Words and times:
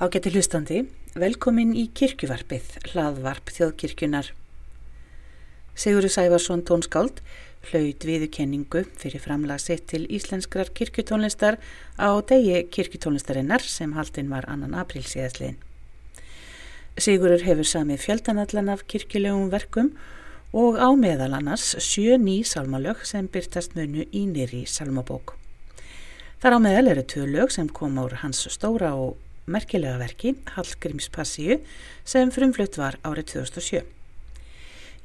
Ágætti 0.00 0.30
hlustandi, 0.32 0.78
velkomin 1.12 1.74
í 1.76 1.82
kirkjuvarpið, 1.92 2.70
hlaðvarp 2.88 3.50
þjóðkirkjunar. 3.52 4.30
Sigurður 5.76 6.14
Sæfarsson 6.14 6.62
tónskáld 6.64 7.20
hlaut 7.68 8.06
viðukenningu 8.08 8.86
fyrir 8.96 9.20
framlagsitt 9.20 9.84
til 9.92 10.06
íslenskrar 10.08 10.72
kirkjutónlistar 10.72 11.60
á 12.00 12.16
degi 12.32 12.64
kirkjutónlistarinnar 12.72 13.60
sem 13.60 13.92
haldinn 13.92 14.32
var 14.32 14.48
annan 14.48 14.72
april 14.72 15.04
síðastliðin. 15.04 15.60
Sigurður 16.96 17.44
hefur 17.50 17.68
samið 17.68 18.04
fjöldanallan 18.08 18.72
af 18.72 18.88
kirkjulegum 18.88 19.52
verkum 19.52 19.92
og 20.56 20.80
á 20.80 20.88
meðal 20.96 21.34
annars 21.36 21.74
sjö 21.76 22.16
ný 22.16 22.40
salmalög 22.40 23.04
sem 23.04 23.28
byrtast 23.28 23.76
munu 23.76 24.08
í 24.08 24.24
nýri 24.32 24.64
salmabók. 24.64 25.36
Þar 26.40 26.56
á 26.56 26.58
meðal 26.64 26.94
eru 26.94 27.04
tvö 27.04 27.28
lög 27.36 27.52
sem 27.52 27.68
kom 27.68 28.00
ár 28.00 28.22
hans 28.24 28.48
stóra 28.48 28.96
og 28.96 29.18
merkilega 29.46 29.98
verki 30.00 30.34
Hallgrímspassíu 30.56 31.60
sem 32.04 32.30
frumflutt 32.34 32.76
var 32.80 32.98
árið 33.06 33.34
2007. 33.36 33.82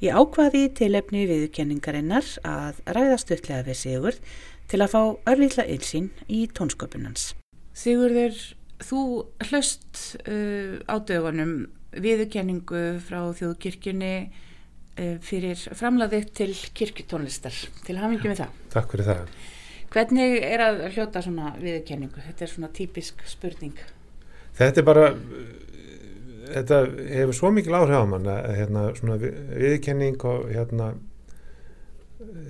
Ég 0.04 0.12
ákvaði 0.12 0.66
tilefni 0.76 1.24
viðkenningarinnar 1.30 2.26
að 2.44 2.82
ræða 2.84 3.16
stuttlega 3.22 3.64
við 3.64 3.78
Sigurd 3.80 4.18
til 4.68 4.82
að 4.84 4.92
fá 4.92 5.00
örlítla 5.32 5.64
eilsinn 5.64 6.10
í 6.28 6.42
tónsköpunans. 6.52 7.30
Sigurður, 7.76 8.36
þú 8.84 9.00
hlust 9.48 10.02
uh, 10.26 10.76
á 10.84 11.00
dögunum 11.00 11.56
viðkenningu 11.96 12.84
frá 13.06 13.22
þjóðkirkjunni 13.38 14.14
uh, 14.26 15.16
fyrir 15.24 15.64
framlaðið 15.72 16.30
til 16.42 16.52
kirkjutónlistar. 16.76 17.56
Til 17.88 17.96
hafingi 17.96 18.28
með 18.28 18.44
það. 18.44 18.62
Takk 18.76 18.92
fyrir 18.92 19.12
það. 19.14 19.36
Hvernig 19.96 20.40
er 20.44 20.60
að 20.60 20.86
hljóta 20.92 21.24
svona 21.24 21.54
viðkenningu? 21.56 22.20
Þetta 22.20 22.44
er 22.44 22.52
svona 22.52 22.74
típisk 22.74 23.22
spurning 23.30 23.78
þetta 24.56 24.82
er 24.82 24.86
bara 24.86 25.08
þetta 26.46 26.80
hefur 27.10 27.36
svo 27.36 27.50
mikil 27.54 27.76
áhrif 27.76 28.00
á 28.00 28.04
mann 28.08 28.30
að 28.30 28.56
hérna 28.60 28.86
svona 28.96 29.18
viðkenning 29.20 30.24
og 30.28 30.48
hérna 30.52 30.92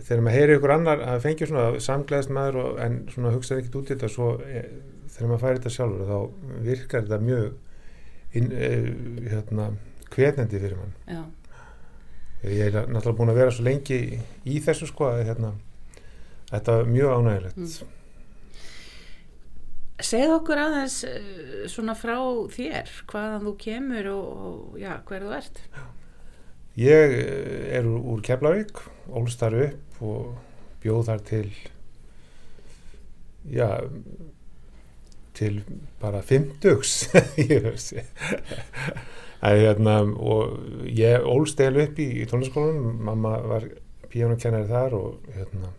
þegar 0.07 0.23
maður 0.23 0.37
heyri 0.37 0.57
ykkur 0.57 0.75
annar 0.77 1.03
að 1.05 1.23
fengja 1.25 1.49
svona 1.51 1.81
samgleðast 1.83 2.33
maður 2.35 2.61
og, 2.63 2.77
en 2.85 2.99
svona 3.13 3.33
hugsaði 3.35 3.63
ekkert 3.65 3.79
út 3.81 3.91
í 3.91 3.95
þetta 3.95 4.11
svo 4.13 4.29
e, 4.45 4.63
þegar 5.15 5.31
maður 5.33 5.43
færi 5.45 5.61
þetta 5.61 5.75
sjálfur 5.77 6.11
þá 6.11 6.19
virkar 6.69 7.07
þetta 7.07 7.21
mjög 7.25 8.39
inn, 8.39 8.53
e, 8.53 8.71
hérna 9.33 9.69
kvetnendi 10.13 10.63
fyrir 10.63 10.79
mann 10.79 10.95
Já. 11.11 11.23
ég 12.47 12.65
er 12.69 12.79
náttúrulega 12.87 13.19
búin 13.19 13.35
að 13.35 13.41
vera 13.43 13.57
svo 13.57 13.67
lengi 13.67 14.01
í 14.47 14.61
þessu 14.65 14.91
sko 14.93 15.11
að 15.11 15.25
hérna 15.31 15.53
þetta 16.53 16.81
er 16.81 16.91
mjög 16.93 17.17
ánægilegt 17.17 17.63
mm. 17.63 17.95
Segð 19.97 20.35
okkur 20.35 20.61
aðeins 20.61 20.99
eh, 21.09 21.69
svona 21.73 21.95
frá 21.97 22.19
þér, 22.53 22.91
hvaðan 23.09 23.47
þú 23.47 23.53
kemur 23.63 24.09
og, 24.13 24.27
og 24.49 24.75
já, 24.81 24.91
hverðu 25.09 25.33
ert? 25.39 25.61
Ég 26.77 27.15
eh, 27.17 27.63
er 27.79 27.89
úr, 27.89 28.21
Keflavík, 28.25 28.83
ólstar 29.09 29.57
upp 29.57 30.03
og 30.05 30.35
bjóð 30.83 31.09
þar 31.09 31.25
til, 31.31 31.49
já, 33.49 33.71
til 35.41 35.63
bara 36.03 36.21
fymtugs, 36.21 37.07
ég 37.41 37.65
veist. 37.65 37.97
Hérna, 39.41 40.03
og 40.05 40.61
ég 40.93 41.25
ólst 41.25 41.61
eða 41.65 41.87
upp 41.87 42.05
í, 42.05 42.11
í 42.21 42.29
tónlaskólanum, 42.29 43.01
mamma 43.09 43.39
var 43.49 43.69
píjónukennari 44.13 44.69
þar 44.69 45.01
og 45.01 45.33
hérna 45.33 45.73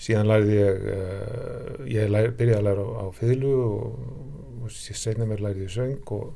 síðan 0.00 0.28
lærði 0.28 0.56
ég 0.58 0.88
uh, 0.92 1.84
ég 1.88 2.10
lær, 2.12 2.32
byrjaði 2.36 2.58
að 2.60 2.66
læra 2.68 2.84
á, 2.84 2.88
á 3.00 3.06
fylgu 3.16 3.52
og, 3.64 4.02
setna 4.74 5.28
mér 5.28 5.44
lærði 5.44 5.68
ég 5.68 5.72
söng 5.72 6.12
og 6.16 6.32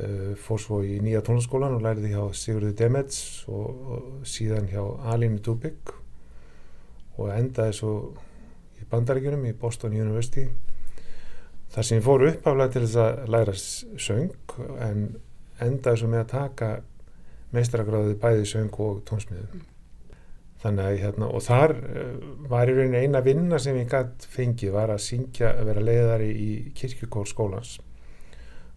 uh, 0.00 0.32
fór 0.42 0.62
svo 0.62 0.80
í 0.84 0.98
nýja 1.04 1.22
tónlaskólan 1.26 1.76
og 1.78 1.84
lærði 1.84 2.12
hjá 2.12 2.24
Sigurði 2.36 2.74
Demets 2.76 3.20
og, 3.48 3.68
og 3.96 4.08
síðan 4.28 4.68
hjá 4.72 4.82
Alínu 5.12 5.40
Dubik 5.44 5.94
og 7.16 7.30
endaði 7.32 7.76
svo 7.78 7.92
í 8.76 8.88
bandaríkjunum 8.90 9.46
í 9.48 9.54
Boston 9.56 9.94
University 9.96 10.48
þar 11.72 11.86
sem 11.86 12.00
ég 12.00 12.04
fór 12.04 12.26
uppaflega 12.28 12.74
til 12.74 12.84
þess 12.84 13.00
að 13.04 13.32
læra 13.32 13.56
söng 13.56 14.58
en 14.82 15.08
endaði 15.62 16.02
svo 16.02 16.10
með 16.12 16.24
að 16.26 16.34
taka 16.34 16.70
meistaragráði 17.54 18.18
bæði 18.20 18.50
söng 18.50 18.82
og 18.82 19.00
tónsmiðu 19.08 19.62
þannig 20.62 20.86
að 20.86 21.00
hérna 21.02 21.28
og 21.36 21.44
þar 21.44 21.74
eh, 21.76 22.14
var 22.50 22.70
í 22.70 22.76
rauninni 22.76 23.02
eina 23.04 23.22
vinna 23.24 23.58
sem 23.62 23.76
ég 23.78 23.90
gætt 23.92 24.26
fengið 24.32 24.72
var 24.76 24.94
að 24.94 25.04
syngja 25.04 25.52
að 25.52 25.70
vera 25.70 25.84
leiðari 25.84 26.30
í 26.32 26.50
kirkjukór 26.76 27.28
skólans. 27.30 27.76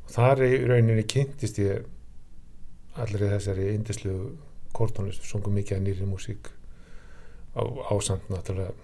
Og 0.06 0.14
þar 0.14 0.44
í 0.48 0.52
rauninni 0.66 1.08
kynntist 1.10 1.62
ég 1.62 1.88
allir 3.00 3.30
þessari 3.32 3.72
indislu 3.76 4.16
kórtónlist, 4.76 5.26
sungum 5.26 5.56
mikið 5.58 5.78
að 5.78 5.86
nýri 5.86 6.08
músík 6.08 6.52
á 7.58 7.64
ásand 7.90 8.28
náttúrulega 8.30 8.76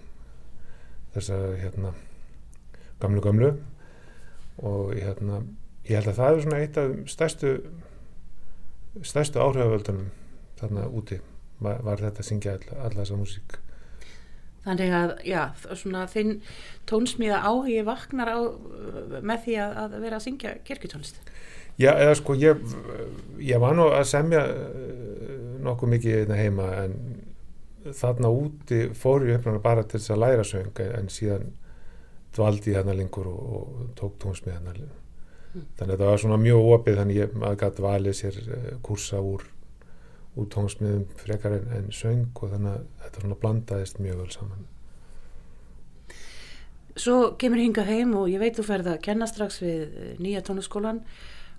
þess 1.14 1.32
að 1.32 1.46
hérna 1.62 1.92
gamlu 3.00 3.22
gamlu 3.24 3.52
og 4.64 4.92
hérna 4.96 5.42
ég 5.86 6.00
held 6.00 6.10
að 6.10 6.18
það 6.18 6.32
er 6.32 6.42
svona 6.44 6.60
eitt 6.64 6.80
af 6.80 6.94
stærstu 7.12 7.52
stærstu 9.06 9.40
áhrifavöldunum 9.42 10.10
þarna 10.58 10.88
úti 10.88 11.20
var, 11.62 11.80
var 11.86 12.02
þetta 12.02 12.22
að 12.22 12.28
syngja 12.30 12.56
all, 12.56 12.66
alla 12.78 13.02
þessa 13.02 13.20
músík? 13.20 13.58
Þannig 14.66 14.94
að, 14.98 15.12
já, 15.22 15.42
svona 15.78 16.06
þinn 16.10 16.40
tónsmíða 16.90 17.38
áhugi 17.46 17.84
vaknar 17.86 18.32
á 18.34 18.38
með 19.22 19.44
því 19.44 19.60
að, 19.62 19.76
að 19.84 20.00
vera 20.02 20.18
að 20.18 20.24
syngja 20.26 20.56
kirkutónlist 20.66 21.20
Já, 21.76 21.90
eða 21.92 22.14
sko 22.16 22.34
ég, 22.40 22.60
ég 23.44 23.60
var 23.60 23.74
nú 23.76 23.90
að 23.92 24.06
semja 24.08 24.42
uh, 24.48 25.32
nokkuð 25.64 25.92
mikið 25.92 26.14
hérna 26.14 26.38
heima 26.40 26.68
en 26.80 26.94
þarna 27.94 28.30
úti 28.32 28.86
fór 28.96 29.26
ég 29.28 29.44
bara 29.62 29.84
til 29.84 30.00
þess 30.00 30.14
að 30.14 30.22
læra 30.22 30.46
söng 30.48 30.80
en 30.86 31.10
síðan 31.12 31.50
dvaldi 32.36 32.72
ég 32.72 32.80
hérna 32.80 32.96
lengur 32.96 33.28
og, 33.28 33.42
og 33.58 33.90
tók 33.98 34.16
tónsmíða 34.24 34.56
hérna 34.56 34.72
mm. 34.72 35.66
þannig 35.76 35.92
að 35.92 36.00
það 36.00 36.10
var 36.10 36.24
svona 36.24 36.40
mjög 36.46 36.70
opið 36.78 36.98
þannig 37.02 37.20
að 37.20 37.36
ég 37.44 37.60
gæti 37.62 37.86
valið 37.86 38.18
sér 38.22 38.40
uh, 38.46 38.72
kursa 38.88 39.20
úr 39.20 39.44
út 40.36 40.52
tónsmiðum 40.52 41.04
frekar 41.20 41.56
en, 41.56 41.68
en 41.78 41.92
söng 41.94 42.30
og 42.34 42.52
þannig 42.52 42.72
að 42.72 42.88
þetta 43.02 43.22
svona 43.22 43.38
blandaðist 43.42 44.00
mjög 44.02 44.22
vel 44.22 44.32
saman 44.34 44.66
Svo 46.96 47.16
kemur 47.36 47.60
hingað 47.60 47.90
heim 47.92 48.14
og 48.16 48.30
ég 48.32 48.40
veit 48.40 48.56
þú 48.56 48.64
ferð 48.70 48.94
að 48.94 49.02
kenna 49.04 49.26
strax 49.28 49.58
við 49.60 49.82
eh, 49.84 50.12
nýja 50.22 50.40
tónskólan 50.46 51.02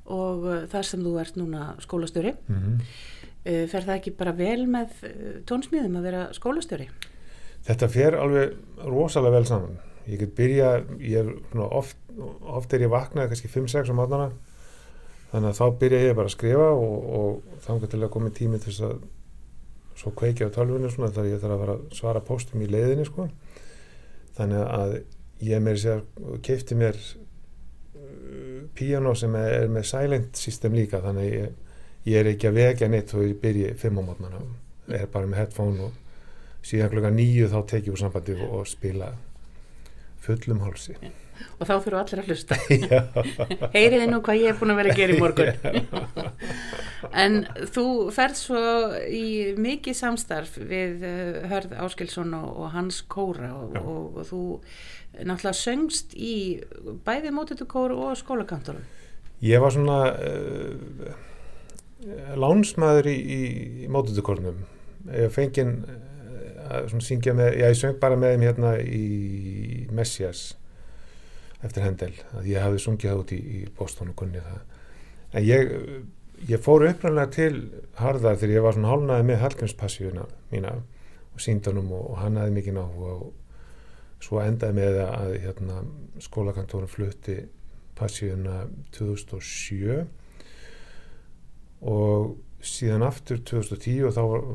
og 0.08 0.46
uh, 0.48 0.64
þar 0.72 0.88
sem 0.88 1.04
þú 1.04 1.12
ert 1.22 1.36
núna 1.38 1.64
skólastjóri. 1.84 2.32
Mm 2.48 2.58
-hmm. 2.58 2.80
uh, 3.44 3.66
fer 3.68 3.84
það 3.86 3.98
ekki 3.98 4.14
bara 4.18 4.32
vel 4.32 4.66
með 4.66 4.96
tónsmíðum 5.46 5.98
að 6.00 6.08
vera 6.08 6.22
skólastjóri? 6.34 6.88
Þetta 7.68 7.90
fer 7.92 8.16
alveg 8.16 8.56
rosalega 8.88 9.36
vel 9.36 9.46
saman. 9.46 9.78
Ég 10.08 10.20
get 10.20 10.36
byrja, 10.36 10.84
ég 11.00 11.20
er 11.20 11.34
svona 11.52 11.68
oft, 11.70 11.98
oft 12.42 12.74
er 12.74 12.82
ég 12.82 12.90
vaknað 12.90 13.28
kannski 13.28 13.48
5-6 13.48 13.92
á 13.92 13.94
mátana 13.94 14.32
þannig 15.32 15.50
að 15.52 15.60
þá 15.60 15.66
byrja 15.82 16.02
ég 16.06 16.18
bara 16.18 16.32
að 16.32 16.36
skrifa 16.38 16.72
og, 16.72 16.98
og 17.20 17.62
þá 17.66 17.88
til 17.92 18.02
að 18.02 18.12
koma 18.14 18.34
tími 18.34 18.60
til 18.62 18.72
þess 18.72 18.88
að 18.88 18.98
svo 19.98 20.14
kveikja 20.18 20.50
á 20.50 20.56
tölvunni 20.56 20.92
svona 20.94 21.14
þar 21.14 21.30
ég 21.32 21.40
þarf 21.42 21.56
að 21.56 21.62
fara 21.64 21.78
að 21.78 21.96
svara 21.98 22.24
postum 22.26 22.62
í 22.62 22.68
leiðinni 22.70 23.08
sko. 23.08 23.26
Þannig 24.38 24.66
að 24.78 24.98
ég 25.48 25.64
meiri 25.66 25.82
sér 25.82 26.04
keipti 26.46 26.78
mér 26.78 27.00
piano 28.78 29.14
sem 29.18 29.36
er 29.40 29.68
með 29.72 29.88
silent 29.90 30.38
system 30.38 30.76
líka 30.78 31.02
þannig 31.02 31.32
ég, 31.32 31.54
ég 32.08 32.20
er 32.22 32.32
ekki 32.34 32.50
að 32.50 32.60
vekja 32.60 32.90
neitt 32.92 33.14
og 33.16 33.26
ég 33.26 33.40
byrji 33.42 33.72
fimm 33.80 34.02
á 34.02 34.04
mótnana 34.06 34.42
er 34.94 35.08
bara 35.12 35.30
með 35.30 35.42
headphone 35.42 35.88
og 35.88 36.66
síðan 36.66 36.92
klukka 36.92 37.12
nýju 37.14 37.50
þá 37.52 37.58
tekið 37.72 37.94
úr 37.94 38.02
sambandi 38.02 38.36
og, 38.38 38.46
og 38.60 38.70
spila 38.70 39.12
fullum 40.24 40.62
hálsi. 40.66 40.98
Og 41.58 41.68
þá 41.70 41.74
fyrir 41.84 41.98
allir 42.00 42.22
að 42.22 42.32
hlusta. 42.32 42.58
Heyriði 43.76 44.08
nú 44.10 44.22
hvað 44.26 44.42
ég 44.42 44.52
er 44.52 44.60
búin 44.60 44.74
að 44.74 44.80
vera 44.82 44.94
að 44.94 45.02
gera 45.02 45.16
í 45.16 45.22
morgun? 45.22 45.52
En 47.24 47.44
þú 47.74 47.86
ferð 48.14 48.40
svo 48.40 48.62
í 49.14 49.54
mikið 49.62 49.96
samstarf 49.98 50.58
við 50.58 51.06
uh, 51.06 51.38
Hörð 51.50 51.76
Áskilsson 51.86 52.34
og, 52.38 52.48
og 52.64 52.72
hans 52.74 53.04
kóra 53.10 53.52
og, 53.54 53.78
og, 53.80 54.18
og 54.18 54.28
þú 54.28 54.42
náttúrulega 55.18 55.58
söngst 55.58 56.14
í 56.18 56.36
bæði 57.06 57.32
mótutukóru 57.34 57.98
og 58.10 58.18
skólakantorum 58.20 58.84
Ég 59.46 59.62
var 59.62 59.74
svona 59.74 60.00
uh, 60.18 61.14
lánsmaður 62.38 63.10
í, 63.14 63.16
í, 63.16 63.42
í 63.86 63.92
mótutukórnum 63.94 64.60
ég 65.14 65.32
fengið 65.34 65.74
að 66.68 66.96
syngja 67.06 67.34
með, 67.38 67.54
já 67.60 67.68
ég 67.68 67.80
söng 67.80 68.00
bara 68.02 68.20
með 68.20 68.36
þeim 68.36 68.46
hérna 68.48 68.74
í 68.82 69.06
Messias 69.96 70.44
eftir 71.66 71.86
Hendel, 71.86 72.14
að 72.38 72.52
ég 72.52 72.62
hafði 72.62 72.84
sungið 72.84 73.12
það 73.12 73.24
út 73.24 73.34
í, 73.34 73.40
í 73.42 73.60
Boston 73.78 74.12
og 74.12 74.18
kunni 74.20 74.44
það. 74.44 74.62
En 75.34 75.46
ég, 75.48 75.74
ég 76.50 76.62
fór 76.64 76.86
upprannlega 76.88 77.34
til 77.34 77.54
Harðar 77.98 78.38
þegar 78.38 78.56
ég 78.56 78.66
var 78.68 78.78
svona 78.78 78.94
hálnaði 78.94 79.28
með 79.28 79.42
Hallgrímspassíuna 79.44 80.28
mína 80.54 80.76
og 80.78 81.44
síndunum 81.44 81.92
og, 81.98 82.06
og 82.14 82.22
hann 82.22 82.38
aðeins 82.38 82.58
mikið 82.60 82.78
ná 82.78 82.84
og 82.86 83.28
svo 84.24 84.42
endaði 84.42 84.80
með 84.80 85.00
að 85.06 85.36
hérna, 85.44 85.82
skólakantórum 86.26 86.90
flutti 86.90 87.40
passíuna 87.98 88.64
2007 88.94 90.06
og 91.90 92.36
síðan 92.68 93.06
aftur 93.08 93.40
2010 93.48 94.06
og 94.10 94.16
þá 94.16 94.22
var, 94.32 94.46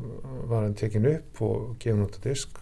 var 0.51 0.65
hann 0.67 0.77
tekin 0.79 1.09
upp 1.09 1.41
og 1.45 1.75
gefin 1.81 2.05
út 2.05 2.17
á 2.17 2.21
disk. 2.23 2.61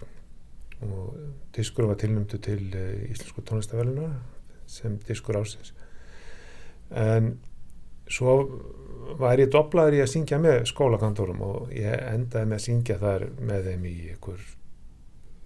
Og 0.82 1.14
diskur 1.54 1.86
var 1.92 2.00
tilnumtu 2.02 2.40
til 2.42 2.64
uh, 2.74 3.12
Íslensku 3.12 3.44
tónlistafæluna 3.46 4.10
sem 4.72 4.96
diskur 5.06 5.38
ásins 5.38 5.74
en 6.92 7.40
svo 8.12 8.36
var 9.20 9.40
ég 9.40 9.52
doblaður 9.52 9.98
í 9.98 10.02
að 10.04 10.12
syngja 10.14 10.40
með 10.42 10.66
skólakantórum 10.72 11.42
og 11.46 11.72
ég 11.76 11.96
endaði 12.12 12.50
með 12.50 12.58
að 12.58 12.66
syngja 12.66 12.98
þar 13.02 13.28
með 13.40 13.70
þeim 13.70 13.86
í 13.88 13.96
ykkur 14.14 14.44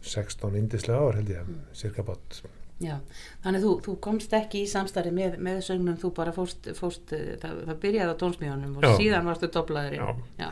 16 0.06 0.58
indislega 0.60 1.02
ár 1.02 1.18
held 1.20 1.32
ég, 1.34 1.46
mm. 1.46 1.62
cirka 1.78 2.06
bort 2.06 2.42
Já, 2.84 2.98
þannig 3.40 3.62
þú, 3.64 3.70
þú 3.86 3.94
komst 4.04 4.34
ekki 4.36 4.66
í 4.66 4.68
samstarfi 4.68 5.12
með, 5.16 5.38
með 5.40 5.62
sögnum, 5.64 5.96
þú 6.00 6.10
bara 6.18 6.34
fórst, 6.36 6.68
fórst 6.76 7.14
það, 7.14 7.62
það 7.70 7.78
byrjaði 7.86 8.12
á 8.12 8.20
tónsmíðunum 8.20 8.74
og 8.76 8.84
já. 8.84 8.90
síðan 9.00 9.30
varstu 9.30 9.48
doblaður 9.56 9.96
já. 9.96 10.10
já. 10.42 10.50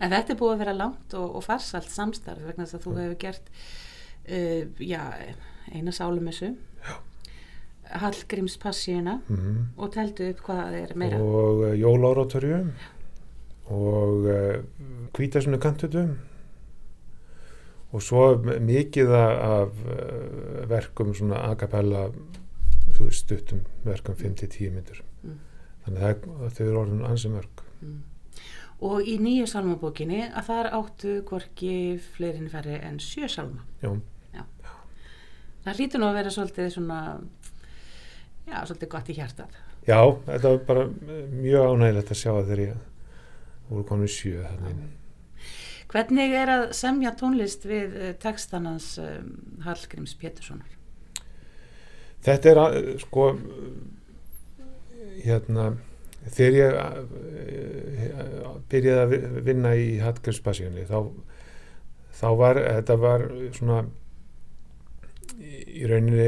en 0.00 0.14
þetta 0.14 0.32
er 0.32 0.38
búið 0.40 0.54
að 0.54 0.62
vera 0.62 0.74
langt 0.78 1.16
og, 1.20 1.26
og 1.36 1.44
farsalt 1.44 1.92
samstarfi 1.92 2.48
vegna 2.48 2.64
þess 2.64 2.78
að 2.78 2.86
þú 2.86 2.94
hefur 2.96 3.18
gert 3.26 3.52
uh, 3.52 4.88
já, 4.88 5.02
eina 5.74 5.92
sálumessu 5.92 6.54
Hallgrímspassíuna 7.90 9.18
mm 9.18 9.36
-hmm. 9.36 9.60
og 9.76 9.92
teltu 9.92 10.30
upp 10.30 10.40
hvað 10.46 10.64
það 10.64 10.80
er 10.80 10.96
meira 10.96 11.20
og 11.20 11.60
uh, 11.60 11.76
Jóláratorju 11.76 12.64
og 13.68 14.24
uh, 14.24 14.64
Kvítasunni 15.12 15.58
kantutum 15.60 16.16
og 17.90 18.02
svo 18.04 18.26
mikið 18.38 19.14
af 19.14 19.72
uh, 19.82 20.68
verkum 20.70 21.14
svona 21.14 21.42
a 21.48 21.56
cappella 21.58 22.08
stuttum 23.10 23.64
verkum 23.84 24.14
5-10 24.14 24.70
myndur 24.74 25.02
mm. 25.22 25.36
þannig 25.86 26.06
að 26.06 26.54
þau 26.56 26.64
eru 26.66 26.80
orðin 26.82 27.04
ansið 27.08 27.34
mörg. 27.36 27.62
Mm. 27.80 27.98
og 28.84 29.08
í 29.08 29.16
nýju 29.20 29.46
salmabókinni 29.48 30.22
að 30.28 30.50
þar 30.50 30.70
áttu 30.76 31.14
hvorki 31.28 31.74
fleirin 32.16 32.50
færri 32.52 32.76
en 32.76 32.98
sjö 33.00 33.28
salma. 33.28 33.64
Já. 33.80 33.94
já. 34.36 34.44
Það 35.64 35.80
hlýtur 35.80 36.02
nú 36.02 36.08
að 36.10 36.18
vera 36.20 36.34
svolítið 36.36 36.70
svona 36.76 37.00
já, 38.46 38.60
svolítið 38.66 38.92
gott 38.94 39.10
í 39.10 39.16
hjartað. 39.16 39.58
Já, 39.88 40.00
þetta 40.28 40.54
var 40.54 40.62
bara 40.68 40.86
mjög 41.32 41.74
ánægilegt 41.74 42.14
að 42.14 42.20
sjá 42.20 42.32
að 42.34 42.50
þeirri 42.52 42.70
voru 43.70 43.86
konið 43.88 44.12
sjö 44.12 44.44
þannig 44.44 44.99
Hvernig 45.90 46.34
er 46.38 46.52
að 46.52 46.64
semja 46.78 47.10
tónlist 47.18 47.64
við 47.66 47.96
eh, 47.98 48.10
textanans 48.22 48.92
um, 49.02 49.32
Hallgríms 49.64 50.14
Péturssonar? 50.18 50.76
Þetta 52.22 52.50
er 52.50 52.60
að, 52.62 52.76
sko 53.00 53.30
hérna 55.24 55.72
þegar 56.30 56.56
ég 56.58 56.76
uh, 56.76 58.52
byrjaði 58.70 59.20
að 59.20 59.40
vinna 59.46 59.72
í 59.74 59.88
Hallgrímspassíunni 60.02 60.84
þá, 60.88 61.00
þá 62.20 62.28
var 62.38 62.60
þetta 62.60 62.96
var 63.00 63.26
svona 63.56 63.80
í 65.40 65.86
rauninni 65.88 66.26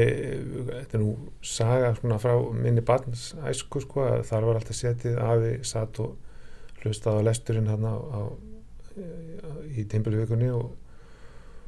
þetta 0.71 0.97
er 0.97 1.03
nú 1.03 1.13
saga 1.45 1.93
svona 1.99 2.17
frá 2.21 2.33
minni 2.57 2.81
barns 2.85 3.31
æsku 3.45 3.83
sko 3.83 4.07
að 4.07 4.25
þar 4.31 4.47
var 4.49 4.59
alltaf 4.59 4.79
setið 4.79 5.19
afi 5.21 5.53
satt 5.67 5.99
og 6.01 6.81
hlustað 6.81 7.21
á 7.21 7.25
lesturinn 7.29 7.69
hérna 7.69 7.93
á 7.93 8.21
í 9.73 9.85
Timbulvíkunni 9.89 10.49
og 10.53 10.73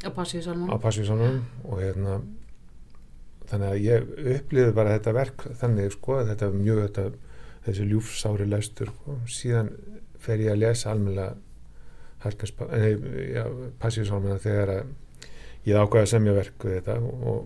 á 0.06 0.78
Passíusalunum 0.82 1.40
og 1.66 1.80
hérna 1.82 2.20
þannig 3.50 3.70
að 3.70 3.82
ég 3.86 4.12
upplýði 4.36 4.76
bara 4.76 4.98
þetta 4.98 5.16
verk 5.16 5.48
þannig 5.62 5.96
sko 5.96 6.20
að 6.20 6.30
þetta 6.34 6.48
er 6.48 6.60
mjög 6.60 6.82
þetta, 6.84 7.06
þessi 7.68 7.88
ljúfsári 7.92 8.48
læstur 8.50 8.92
sko. 8.92 9.18
síðan 9.30 9.72
fer 10.22 10.44
ég 10.44 10.54
að 10.54 10.64
lesa 10.66 10.94
almenna 10.94 11.34
Passíusalunum 13.82 14.42
þegar 14.42 14.72
að 14.80 14.94
ég 15.66 15.78
ákvæði 15.78 16.06
að 16.06 16.12
semja 16.14 16.34
verk 16.38 16.66
við 16.66 16.80
þetta 16.80 16.96
og, 17.02 17.46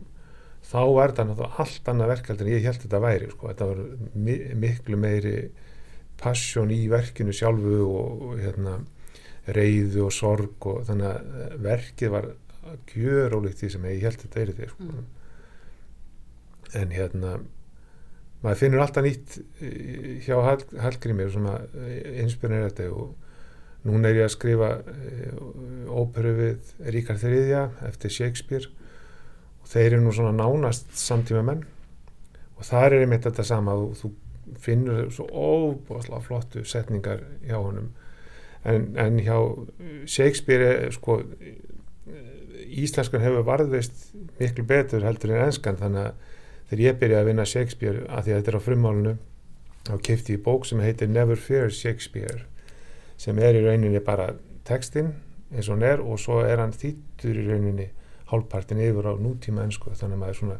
þá 0.69 0.79
er 0.83 1.11
þetta 1.11 1.25
náttúrulega 1.25 1.63
allt 1.63 1.89
annað 1.91 2.11
verk 2.13 2.29
en 2.29 2.47
ég 2.51 2.65
held 2.67 2.81
þetta 2.83 3.03
væri 3.03 3.29
sko. 3.31 3.49
þetta 3.51 3.67
var 3.69 3.83
mi 4.13 4.37
miklu 4.59 4.99
meiri 4.99 5.35
passjón 6.19 6.71
í 6.75 6.81
verkinu 6.91 7.33
sjálfu 7.35 7.77
og, 7.85 8.23
og 8.27 8.41
hérna 8.43 8.79
reyðu 9.55 10.05
og 10.07 10.13
sorg 10.15 10.67
og 10.69 10.83
þannig 10.87 11.07
að 11.09 11.39
eh, 11.43 11.55
verkið 11.65 12.13
var 12.15 12.27
gjör 12.93 13.37
ólíkt 13.39 13.63
því 13.63 13.71
sem 13.73 13.87
ég 13.89 14.03
held 14.05 14.19
þetta 14.23 14.41
er 14.41 14.51
því 14.57 14.67
sko. 14.73 14.89
mm. 14.89 15.07
en 16.81 16.93
hérna 16.93 17.31
maður 18.43 18.61
finnur 18.61 18.83
alltaf 18.83 19.05
nýtt 19.05 19.39
eh, 19.39 20.19
hjá 20.25 20.35
Hallgrímir 20.85 21.31
sem 21.33 21.49
að 21.49 21.81
eh, 21.81 22.21
inspirera 22.25 22.69
þetta 22.69 22.91
og 22.93 23.15
núna 23.87 24.09
er 24.09 24.19
ég 24.19 24.27
að 24.27 24.33
skrifa 24.35 24.69
óperu 25.87 26.33
við 26.35 26.71
Ríkard 26.91 27.21
Þriðja 27.21 27.61
eftir 27.87 28.11
Shakespeare 28.11 28.67
og 29.63 29.69
þeir 29.71 29.93
eru 29.93 30.01
nú 30.03 30.11
svona 30.15 30.33
nánast 30.35 30.91
samtíma 30.99 31.45
menn 31.47 31.63
og 32.57 32.67
þar 32.67 32.97
er 32.97 33.05
einmitt 33.05 33.23
þetta 33.23 33.45
sama 33.47 33.77
og 33.79 33.95
þú 33.95 34.11
finnur 34.59 35.07
svo 35.13 35.29
óbúslega 35.31 36.21
flottu 36.25 36.65
setningar 36.67 37.23
hjá 37.45 37.55
honum 37.55 37.93
en, 38.63 38.89
en 38.99 39.19
hjá 39.23 39.37
Shakespeare 40.09 40.89
sko 40.95 41.19
íslenskan 42.69 43.23
hefur 43.23 43.45
varðvist 43.47 44.11
miklu 44.39 44.65
betur 44.67 45.05
heldur 45.07 45.35
en 45.35 45.45
ennskan 45.47 45.79
þannig 45.79 46.09
að 46.09 46.35
þegar 46.69 46.83
ég 46.85 46.99
byrjaði 47.01 47.21
að 47.21 47.31
vinna 47.31 47.47
Shakespeare 47.49 48.03
að 48.07 48.27
því 48.27 48.33
að 48.33 48.41
þetta 48.41 48.51
er 48.51 48.59
á 48.59 48.67
frumálunu 48.67 49.15
þá 49.89 49.95
kefti 50.05 50.35
ég 50.35 50.43
bók 50.45 50.67
sem 50.69 50.83
heitir 50.83 51.09
Never 51.09 51.39
Fear 51.39 51.71
Shakespeare 51.73 52.43
sem 53.19 53.39
er 53.41 53.57
í 53.57 53.63
rauninni 53.65 54.03
bara 54.05 54.33
textin 54.67 55.15
eins 55.49 55.69
og 55.69 55.77
hann 55.77 55.87
er 55.87 56.03
og 56.03 56.19
svo 56.21 56.43
er 56.45 56.61
hann 56.61 56.75
þýttur 56.75 57.39
í 57.39 57.47
rauninni 57.47 57.89
hálfpartin 58.29 58.81
yfir 58.83 59.09
á 59.09 59.13
nútíma 59.17 59.65
ennsku 59.65 59.95
þannig 59.95 60.19
að 60.19 60.23
maður 60.23 60.39
svona 60.43 60.59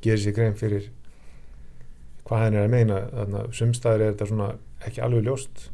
gerir 0.00 0.22
sér 0.22 0.36
grein 0.38 0.56
fyrir 0.56 0.88
hvað 2.30 2.44
hann 2.44 2.56
er 2.56 2.66
að 2.68 2.74
meina. 2.74 3.02
Þannig 3.10 3.38
að 3.42 3.52
sumstaður 3.58 4.04
er 4.04 4.14
þetta 4.14 4.30
svona 4.30 4.48
ekki 4.86 5.04
alveg 5.04 5.26
ljóst 5.26 5.66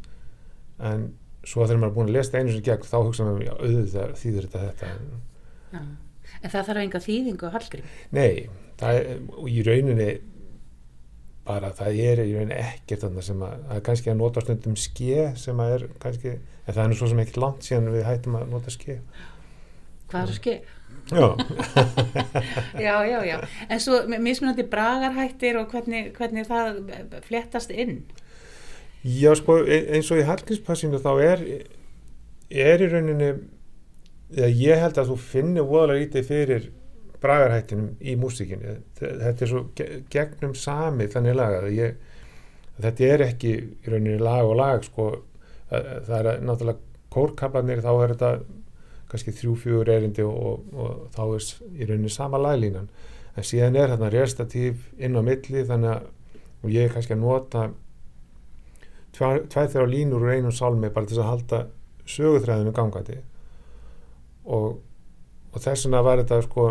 en 0.90 1.06
svo 1.46 1.66
þegar 1.66 1.80
maður 1.82 1.92
er 1.92 1.96
búin 1.96 2.10
að 2.10 2.16
lesa 2.18 2.40
einu 2.40 2.54
sem 2.54 2.64
gegn 2.66 2.88
þá 2.90 2.96
hugsa 2.98 3.26
maður 3.26 3.52
auðvitað 3.56 4.14
þýður 4.22 4.48
þetta 4.52 4.64
þetta 4.66 4.92
Já. 5.76 5.80
En 6.42 6.52
það 6.52 6.66
þarf 6.68 6.80
enga 6.82 7.02
þýðingu 7.02 7.48
á 7.48 7.54
Hallgrím? 7.54 7.92
Nei, 8.16 8.32
það 8.80 8.98
er, 9.00 9.20
í 9.48 9.62
rauninni 9.66 10.08
bara 11.46 11.70
það 11.78 12.00
er 12.02 12.22
í 12.24 12.34
rauninni 12.34 12.58
ekkert 12.58 13.06
þannig 13.06 13.26
sem 13.28 13.44
að, 13.46 13.64
er 13.76 13.84
kannski 13.86 14.12
að 14.12 14.18
nota 14.20 14.42
stundum 14.42 14.76
ske 14.80 15.28
sem 15.38 15.62
að 15.62 15.74
er 15.76 15.86
kannski, 16.02 16.34
en 16.66 16.74
það 16.74 16.82
er 16.82 16.90
nú 16.92 16.98
svo 16.98 17.10
sem 17.12 17.22
ekki 17.22 17.42
langt 17.42 17.66
síðan 17.66 17.92
við 17.94 18.06
hættum 18.08 18.38
að 18.40 18.48
nota 18.52 18.74
ske. 18.74 18.98
Hvað 20.10 20.32
er 20.32 20.40
ske? 20.40 20.56
Já, 21.06 21.26
Já, 22.86 22.94
já, 23.06 23.18
já. 23.26 23.36
En 23.70 23.82
svo 23.82 24.00
mismunandi 24.10 24.64
bragarhættir 24.70 25.58
og 25.60 25.70
hvernig, 25.70 26.10
hvernig 26.16 26.48
það 26.48 26.80
fléttast 27.28 27.70
inn? 27.70 28.00
Já 29.06 29.34
sko 29.38 29.58
e- 29.64 29.84
eins 29.96 30.10
og 30.10 30.20
í 30.22 30.26
Hallgrímspassinu 30.26 30.98
þá 31.02 31.12
er, 31.24 31.44
er 32.50 32.82
í 32.82 32.88
rauninni, 32.90 33.28
ég 34.36 34.82
held 34.82 34.98
að 34.98 35.12
þú 35.12 35.16
finnir 35.22 35.66
voðalega 35.68 36.02
lítið 36.02 36.26
fyrir 36.30 36.66
bragarhættinum 37.22 37.94
í 38.02 38.16
músikinni. 38.20 38.76
Þetta 38.98 39.44
er 39.46 39.50
svo 39.50 39.62
ge- 39.78 40.02
gegnum 40.12 40.54
sami 40.58 41.06
þannig 41.10 41.38
lagað. 41.38 41.70
Ég, 41.76 41.96
þetta 42.82 43.08
er 43.14 43.24
ekki 43.30 43.54
í 43.56 43.92
rauninni 43.92 44.18
lag 44.20 44.44
og 44.44 44.58
lag 44.60 44.84
sko, 44.84 45.08
það 45.70 46.16
er 46.18 46.42
náttúrulega 46.44 46.82
kórkablanir 47.16 47.80
þá 47.84 47.92
er 47.94 48.12
þetta 48.14 48.32
kannski 49.10 49.32
þrjú, 49.32 49.54
fjögur 49.62 49.90
erindi 49.94 50.24
og, 50.26 50.36
og, 50.36 50.60
og 50.74 51.08
þá 51.14 51.22
er 51.24 51.46
í 51.78 51.86
rauninni 51.88 52.10
sama 52.12 52.38
laglínan 52.42 52.88
en 53.36 53.46
síðan 53.46 53.76
er 53.78 53.92
þarna 53.92 54.10
restatíf 54.12 54.88
inn 54.98 55.16
á 55.16 55.22
milli 55.24 55.62
þannig 55.68 55.92
að 55.94 56.12
og 56.66 56.72
ég 56.74 56.86
er 56.88 56.94
kannski 56.94 57.14
að 57.14 57.22
nota 57.22 57.66
tvær 59.16 59.70
þeirra 59.72 59.86
línur 59.90 60.24
úr 60.26 60.34
einum 60.36 60.54
sálmi 60.54 60.90
bara 60.92 61.08
til 61.10 61.20
að 61.20 61.30
halda 61.30 61.62
sögutræðinu 62.06 62.74
gangandi 62.76 63.16
og, 64.44 64.76
og 65.52 65.62
þess 65.62 65.86
vegna 65.86 66.04
var 66.06 66.22
þetta 66.22 66.42
sko 66.46 66.66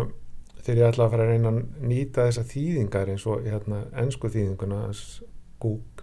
þegar 0.62 0.80
ég 0.80 0.88
ætlaði 0.92 1.06
að 1.06 1.12
fara 1.14 1.26
að 1.26 1.32
reyna 1.34 1.52
að 1.52 1.88
nýta 1.90 2.28
þessa 2.28 2.46
þýðingar 2.52 3.12
eins 3.12 3.26
og 3.30 3.44
hérna 3.46 3.82
ennsku 4.02 4.30
þýðinguna 4.32 4.80
Gúk 5.56 6.02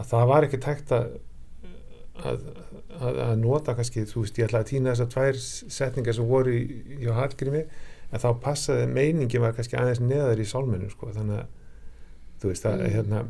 að 0.00 0.08
það 0.10 0.30
var 0.30 0.46
ekki 0.46 0.58
tækt 0.64 0.94
að 0.96 1.10
að, 2.20 2.40
að, 3.00 3.18
að 3.24 3.34
nota 3.40 3.74
kannski, 3.78 4.02
þú 4.08 4.24
veist, 4.24 4.38
ég 4.40 4.48
ætlaði 4.48 4.64
að 4.64 4.70
týna 4.70 4.94
þessar 4.94 5.10
tvær 5.14 5.38
setningar 5.76 6.16
sem 6.16 6.26
voru 6.28 6.54
í, 6.56 6.64
í 7.00 7.08
Hallgrími 7.16 7.62
en 8.10 8.22
þá 8.22 8.28
passaði 8.42 8.88
meiningin 8.90 9.44
var 9.44 9.54
kannski 9.56 9.78
aðeins 9.78 10.02
neðar 10.02 10.42
í 10.42 10.48
sálminu 10.48 10.90
sko, 10.92 11.12
þannig 11.14 11.44
að 11.44 11.46
þú 12.42 12.50
veist, 12.50 12.66
það, 12.66 12.80
Mm. 12.80 12.92
hérna 12.96 13.22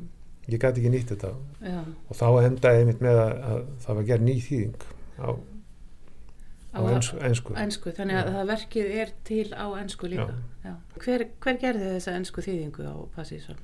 ég 0.56 0.60
gæti 0.64 0.80
ekki 0.82 0.92
nýtt 0.94 1.12
þetta 1.14 1.30
Já. 1.66 1.80
og 2.08 2.16
þá 2.20 2.26
endaði 2.46 2.82
einmitt 2.84 3.00
með 3.04 3.20
að, 3.24 3.32
að 3.50 3.62
það 3.84 3.98
var 4.00 4.08
gerð 4.10 4.26
ný 4.28 4.34
þýðing 4.46 4.84
á, 5.20 5.28
á 6.70 6.80
Á- 6.80 6.90
ensku, 6.94 7.18
ensku. 7.26 7.54
Ensku, 7.58 7.92
þannig 7.96 8.16
að 8.20 8.26
Já. 8.28 8.32
það 8.36 8.50
verkið 8.54 8.90
er 9.02 9.12
til 9.26 9.46
á 9.54 9.66
ensku 9.82 10.06
líka. 10.12 10.34
Já. 10.64 10.74
Hver, 11.02 11.24
hver 11.42 11.56
gerði 11.64 11.88
þessa 11.96 12.16
ensku 12.20 12.44
þýðingu 12.46 12.86
á 12.86 12.94
Passísson? 13.16 13.56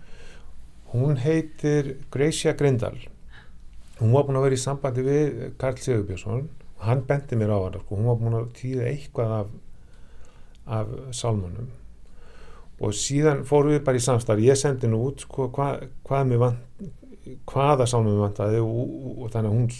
hún 0.92 1.16
heitir 1.18 1.96
Gracia 2.14 2.52
Grindal 2.54 2.94
hún 3.98 4.12
var 4.14 4.22
búin 4.28 4.36
að 4.38 4.44
vera 4.46 4.54
í 4.54 4.60
sambandi 4.62 5.02
við 5.02 5.40
Karl 5.58 5.80
Sigurbjörnsson 5.82 6.44
hann 6.86 7.00
benti 7.08 7.34
mér 7.36 7.50
á 7.50 7.58
hana 7.58 7.80
sko. 7.82 7.96
hún 7.96 8.06
var 8.06 8.20
búin 8.20 8.36
að 8.38 8.52
tíða 8.54 8.84
eitthvað 8.92 9.32
af, 9.40 9.48
af 10.78 10.92
sálmunum 11.10 11.66
og 12.80 12.96
síðan 12.96 13.44
fórum 13.48 13.72
við 13.72 13.84
bara 13.86 14.00
í 14.00 14.04
samstarf 14.04 14.42
ég 14.44 14.58
sendi 14.60 14.90
nú 14.90 15.00
út 15.08 15.24
sko, 15.24 15.48
hva, 15.54 15.74
hvað 16.06 16.26
mér 16.30 16.42
vant, 16.42 16.90
hvaða 17.48 17.86
sálmum 17.88 18.12
mér 18.12 18.26
vantaði 18.26 18.62
og, 18.62 18.82
og, 18.82 19.12
og 19.24 19.30
þannig 19.32 19.52
að 19.52 19.56
hún 19.56 19.70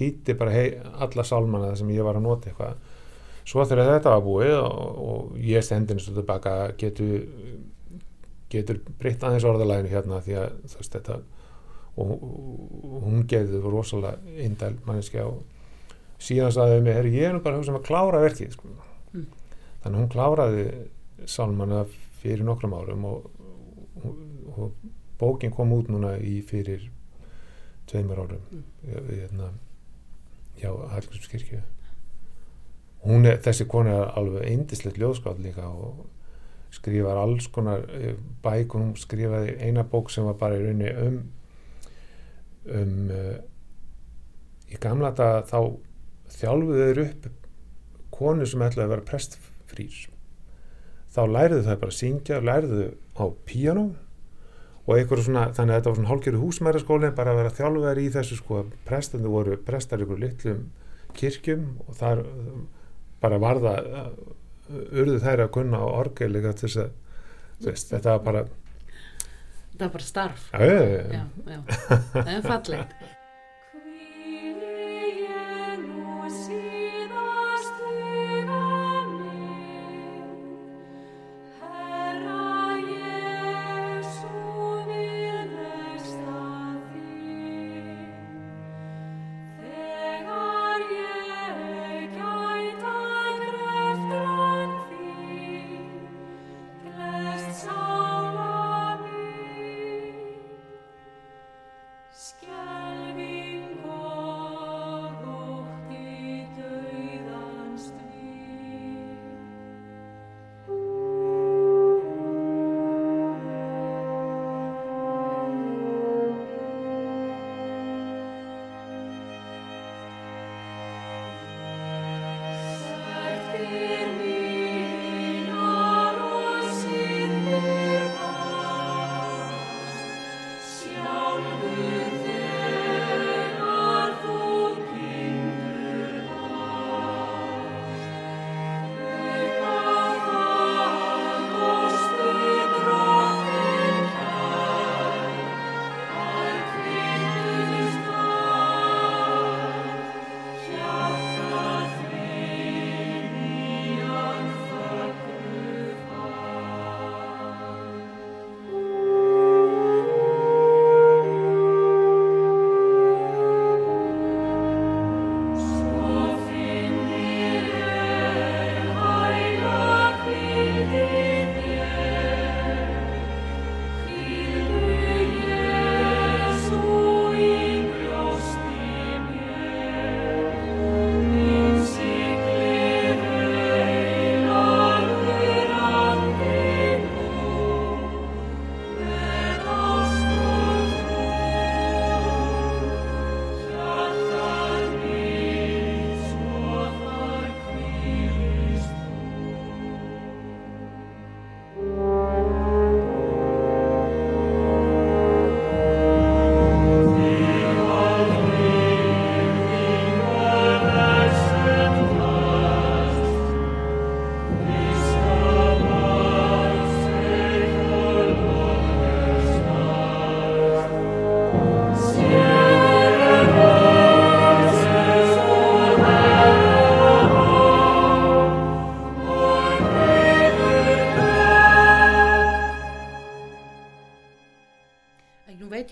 þýddi 0.00 0.36
bara 0.40 0.54
hei, 0.54 0.66
alla 1.06 1.26
sálmana 1.26 1.74
sem 1.78 1.92
ég 1.94 2.06
var 2.06 2.18
að 2.18 2.26
nota 2.26 2.50
eitthvað 2.50 2.78
svo 3.50 3.64
þegar 3.66 3.94
þetta 3.96 4.14
var 4.14 4.24
búið 4.24 4.54
og, 4.58 5.02
og 5.06 5.38
ég 5.42 5.64
sendi 5.66 5.94
henni 5.94 6.04
svo 6.04 6.16
tilbaka 6.18 6.56
getur 6.80 7.22
getur 8.50 8.80
breytt 8.98 9.22
aðeins 9.24 9.46
orðalæginu 9.46 9.92
hérna 9.92 10.20
því 10.24 10.36
að 10.40 10.54
þú 10.72 10.80
veist 10.80 10.96
þetta 10.96 11.18
og 12.00 12.12
hún 13.04 13.24
gerði 13.28 13.56
þetta 13.56 13.72
rosalega 13.72 14.38
indæl 14.44 14.72
manneskja 14.86 15.26
og 15.28 15.42
síðan 16.20 16.54
sagði 16.54 16.80
mig, 16.84 16.96
herri, 16.96 17.12
ég 17.16 17.28
er 17.28 17.36
nú 17.36 17.42
bara 17.44 17.56
að 17.56 17.62
hugsa 17.62 17.72
um 17.72 17.78
að 17.80 17.86
klára 17.88 18.22
verkið 18.22 18.54
sko. 18.54 18.70
Mm. 19.14 19.26
þannig 19.82 20.00
hún 20.00 20.10
kláraði 20.12 20.64
sálmana 21.26 21.84
fyrir 22.20 22.44
nokkrum 22.44 22.74
árum 22.76 23.04
og, 23.08 23.26
og, 24.04 24.22
og 24.56 24.72
bókin 25.20 25.52
kom 25.52 25.72
út 25.76 25.90
núna 25.92 26.14
í 26.18 26.40
fyrir 26.46 26.86
tveimur 27.90 28.22
árum. 28.22 28.46
Mm. 28.50 28.64
hérna, 29.08 29.50
já, 30.60 30.70
Hallgrímskirkju. 30.70 31.60
Hún 33.04 33.26
er, 33.26 33.40
þessi 33.40 33.66
kona 33.68 33.96
er 33.96 34.16
alveg 34.20 34.46
eindislegt 34.48 35.00
ljóðskátt 35.00 35.40
líka 35.40 35.66
og 35.68 36.06
skrifar 36.70 37.18
alls 37.18 37.48
konar 37.50 37.84
eh, 37.96 38.14
bækur, 38.44 38.84
hún 38.84 38.96
skrifaði 38.98 39.56
eina 39.64 39.84
bók 39.88 40.10
sem 40.12 40.26
var 40.28 40.36
bara 40.38 40.58
í 40.58 40.64
rauninni 40.64 40.92
um 41.06 41.20
um 42.70 43.10
uh, 43.10 43.38
í 44.70 44.78
gamla 44.78 45.10
daga 45.16 45.42
þá 45.48 45.58
þjálfuðu 46.36 46.86
þeir 46.86 47.02
upp 47.06 47.28
konu 48.14 48.46
sem 48.46 48.62
ætlaði 48.62 48.84
að 48.84 48.92
vera 48.94 49.06
prestfrýr 49.08 49.96
þá 51.10 51.20
læriðu 51.34 51.64
þær 51.66 51.80
bara 51.82 51.92
að 51.94 51.98
syngja 51.98 52.40
læriðu 52.44 52.84
á 53.18 53.24
píanó 53.48 53.84
og 54.86 54.92
einhverju 54.96 55.24
svona, 55.26 55.44
þannig 55.54 55.74
að 55.74 55.78
þetta 55.80 55.90
var 55.90 55.98
svona 56.00 56.10
hálfgerðu 56.10 56.42
húsmæraskólin 56.44 57.14
bara 57.18 57.32
að 57.34 57.40
vera 57.40 57.54
þjálfaðar 57.58 58.00
í 58.02 58.06
þessu 58.14 58.38
sko, 58.40 58.62
prestandi 58.88 59.30
voru 59.30 59.56
prestar 59.66 60.02
ykkur 60.04 60.22
litlum 60.22 60.62
kirkjum 61.18 61.66
og 61.86 61.98
þar 61.98 62.22
bara 63.20 63.38
varða 63.42 63.74
urðu 64.70 65.18
þær 65.22 65.44
að 65.44 65.52
kunna 65.58 65.82
á 65.82 65.86
orgeðlega 66.00 66.52
til 66.58 66.68
þess 66.68 66.82
að 66.86 67.66
veist, 67.66 67.90
þetta 67.92 68.16
var 68.16 68.24
bara 68.30 68.44
Það 69.80 69.86
er 69.86 69.92
bara 69.94 70.04
starf. 70.04 70.42
já, 70.52 70.58
Já, 70.60 70.88
já. 71.08 71.20
já. 71.48 71.60
Það 72.12 72.30
er 72.34 72.42
fallegt. 72.44 72.90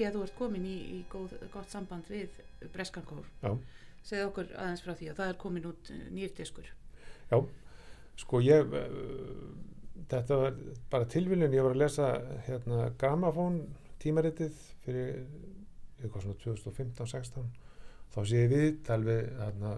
Að 0.08 0.18
þú 0.18 0.24
ert 0.26 0.36
komin 0.38 0.66
í, 0.68 0.76
í 0.96 0.98
góð, 1.12 1.36
gott 1.52 1.72
samband 1.72 2.08
við 2.10 2.40
Breskankór. 2.74 3.26
Segð 4.06 4.26
okkur 4.28 4.52
aðeins 4.56 4.84
frá 4.84 4.94
því 4.96 5.10
að 5.10 5.20
það 5.20 5.32
er 5.32 5.40
komin 5.42 5.68
út 5.68 5.90
nýrdiskur. 6.14 6.68
Já, 7.28 7.38
sko 8.22 8.40
ég, 8.44 8.74
uh, 8.74 10.02
þetta 10.08 10.40
var 10.42 10.58
bara 10.90 11.10
tilviljun, 11.14 11.54
ég 11.54 11.66
var 11.66 11.76
að 11.76 11.82
lesa 11.84 12.10
hérna 12.48 12.88
Gramafón 13.00 13.62
tímaritið 14.02 14.58
fyrir 14.84 15.24
eitthvað 15.98 16.24
svona 16.24 16.40
2015-16 16.44 17.48
þá 18.14 18.20
sé 18.24 18.44
ég 18.44 18.52
við 18.52 18.92
alveg 18.94 19.28
hérna 19.38 19.74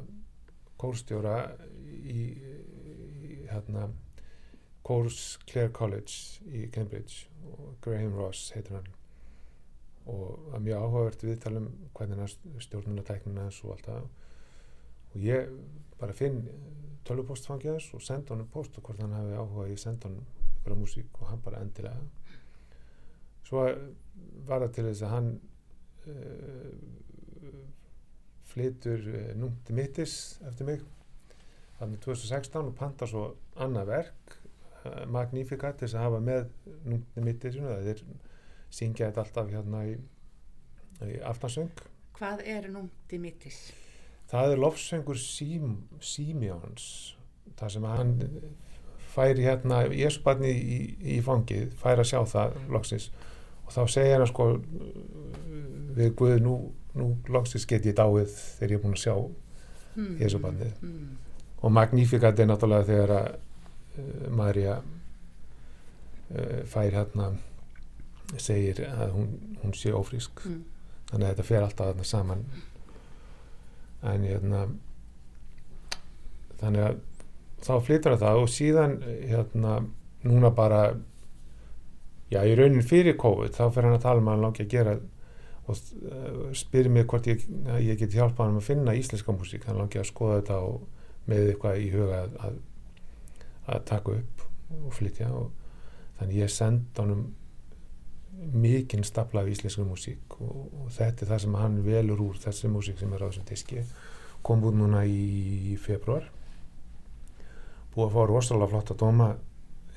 kórstjóra 0.80 1.36
í, 2.08 2.20
í 2.30 3.40
hérna 3.50 3.88
Kórs 4.86 5.38
Clare 5.48 5.72
College 5.76 6.40
í 6.48 6.68
Cambridge. 6.72 7.26
Og 7.50 7.76
Graham 7.84 8.14
Ross 8.16 8.50
heitir 8.54 8.78
hann 8.78 8.88
og 10.06 10.24
það 10.48 10.56
er 10.56 10.64
mjög 10.66 10.84
áhugavert 10.84 11.24
viðtalum 11.26 11.70
hvernig 11.96 12.22
hann 12.22 12.62
stjórnuna 12.64 13.04
tæknina 13.06 13.46
hans 13.46 13.60
og 13.64 13.74
allt 13.74 13.88
það 13.90 14.08
og 15.10 15.24
ég 15.24 15.50
bara 16.00 16.16
finn 16.16 16.44
tölvupostfangið 17.08 17.74
hans 17.74 17.88
og 17.96 18.04
senda 18.04 18.34
honum 18.34 18.48
post 18.52 18.76
og 18.78 18.86
hvort 18.86 19.00
hann 19.02 19.16
hafi 19.16 19.36
áhuga 19.36 19.66
að 19.66 19.80
senda 19.82 20.08
honum 20.08 20.26
ykkur 20.60 20.76
músík 20.78 21.20
og 21.20 21.30
hann 21.30 21.42
bara 21.44 21.62
endilega. 21.64 22.00
Svo 23.48 23.64
var 24.46 24.62
það 24.62 24.74
til 24.76 24.86
þess 24.86 25.04
að 25.06 25.14
hann 25.14 25.30
uh, 26.12 26.72
flytur 28.52 29.06
uh, 29.08 29.30
númti 29.40 29.74
mittis 29.76 30.14
eftir 30.46 30.68
mig. 30.68 30.84
Þannig 31.80 32.02
2016 32.04 32.60
og 32.60 32.76
panta 32.76 33.08
svo 33.08 33.24
annað 33.56 33.90
verk 33.94 34.36
uh, 34.84 35.06
Magnificat 35.08 35.80
til 35.80 35.88
þess 35.88 35.98
að 35.98 36.06
hafa 36.06 36.24
með 36.28 36.50
númti 36.84 37.24
mittisinu 37.24 37.72
það 37.72 37.94
er 37.94 38.04
syngja 38.70 39.09
þetta 39.11 39.24
alltaf 39.24 39.50
hérna 39.52 39.85
í, 39.90 39.94
í 41.06 41.18
aftansöng 41.26 41.70
Hvað 42.20 42.42
er 42.44 42.68
númti 42.70 43.18
mittis? 43.18 43.61
það 44.30 44.52
er 44.54 44.61
lofsöngur 44.62 45.18
Sím, 45.18 45.78
Símjóns 46.00 47.16
það 47.59 47.72
sem 47.74 47.87
hann 47.90 48.12
fær 49.11 49.40
hérna 49.42 49.80
Jésbarni 49.90 50.52
í, 50.54 50.76
í 51.16 51.20
fangið 51.26 51.72
fær 51.80 51.98
að 52.04 52.11
sjá 52.12 52.20
það 52.30 52.59
loksins 52.70 53.09
og 53.66 53.72
þá 53.74 53.80
segja 53.90 54.18
hann 54.20 54.28
sko 54.30 54.46
við 55.96 56.12
Guð 56.18 56.37
nú, 56.44 56.54
nú 56.94 57.09
loksins 57.33 57.66
get 57.66 57.87
ég 57.90 57.96
dáið 57.98 58.30
þegar 58.30 58.70
ég 58.70 58.78
er 58.78 58.85
búin 58.87 58.96
að 58.98 59.04
sjá 59.06 59.16
Hmm. 59.90 60.12
Jesúbarnið. 60.22 60.76
Hmm. 60.85 61.16
og 61.66 61.72
Magnificat 61.74 62.38
er 62.38 62.46
náttúrulega 62.46 62.87
þegar 62.87 63.11
að 63.16 63.33
uh, 63.98 64.28
Marja 64.38 64.76
uh, 64.78 66.61
fær 66.70 66.94
hérna 66.94 67.33
segir 68.38 68.84
að 68.86 69.14
hún, 69.16 69.30
hún 69.62 69.74
sé 69.74 69.92
ófrísk. 69.96 70.44
Hmm. 70.44 70.64
þannig 71.10 71.26
að 71.26 71.32
þetta 71.32 71.46
fer 71.48 71.64
alltaf 71.66 71.88
þarna 71.90 72.04
saman. 72.06 72.44
En 74.06 74.24
hérna 74.24 74.60
þannig 76.60 76.84
að 76.86 77.00
þá 77.60 77.72
flytur 77.84 78.14
hann 78.14 78.22
það 78.22 78.42
og 78.42 78.52
síðan 78.52 78.98
hérna 79.04 79.78
núna 80.24 80.50
bara 80.54 80.82
já 82.30 82.44
í 82.46 82.54
raunin 82.54 82.86
fyrir 82.86 83.18
COVID 83.20 83.56
þá 83.56 83.64
fer 83.74 83.88
hann 83.88 83.96
að 83.96 84.04
tala 84.04 84.22
um 84.22 84.30
að 84.30 84.36
hann 84.36 84.44
langi 84.46 84.64
að 84.64 84.72
gera 84.74 84.94
og 85.70 85.76
uh, 85.76 86.54
spyrir 86.56 86.90
mig 86.92 87.06
hvort 87.10 87.26
ég, 87.30 87.42
ég 87.82 87.98
get 88.00 88.14
hjálpa 88.14 88.46
hann 88.46 88.58
að 88.58 88.66
finna 88.70 88.96
íslenska 88.96 89.34
músík. 89.34 89.66
Hann 89.68 89.78
langi 89.78 90.00
að 90.00 90.08
skoða 90.10 90.40
þetta 90.40 90.60
og 90.66 90.86
með 91.30 91.52
eitthvað 91.52 91.82
í 91.82 91.90
huga 91.92 92.22
að, 92.24 92.38
að, 92.46 92.56
að 93.74 93.84
taka 93.90 94.16
upp 94.16 94.46
og 94.80 94.94
flytja 94.96 95.28
og 95.34 95.50
þannig 96.18 96.40
ég 96.40 96.52
send 96.52 96.98
honum 96.98 97.28
mikinn 98.40 99.05
stapla 99.05 99.42
af 99.44 99.50
íslenska 99.53 99.85
músík 99.85 100.37
og, 100.40 100.70
og 100.83 100.90
þetta 100.94 101.24
er 101.24 101.33
það 101.35 101.42
sem 101.44 101.57
hann 101.61 101.81
velur 101.85 102.22
úr 102.24 102.38
þessi 102.40 102.70
músík 102.72 103.00
sem 103.00 103.12
er 103.12 103.24
á 103.24 103.29
þessum 103.29 103.48
diski. 103.48 103.85
Kom 104.42 104.64
út 104.64 104.76
núna 104.76 105.03
í 105.05 105.76
februar 105.81 106.31
búið 107.94 108.07
að 108.07 108.14
fá 108.14 108.22
rosalega 108.31 108.70
flotta 108.70 108.94
dóma 108.96 109.33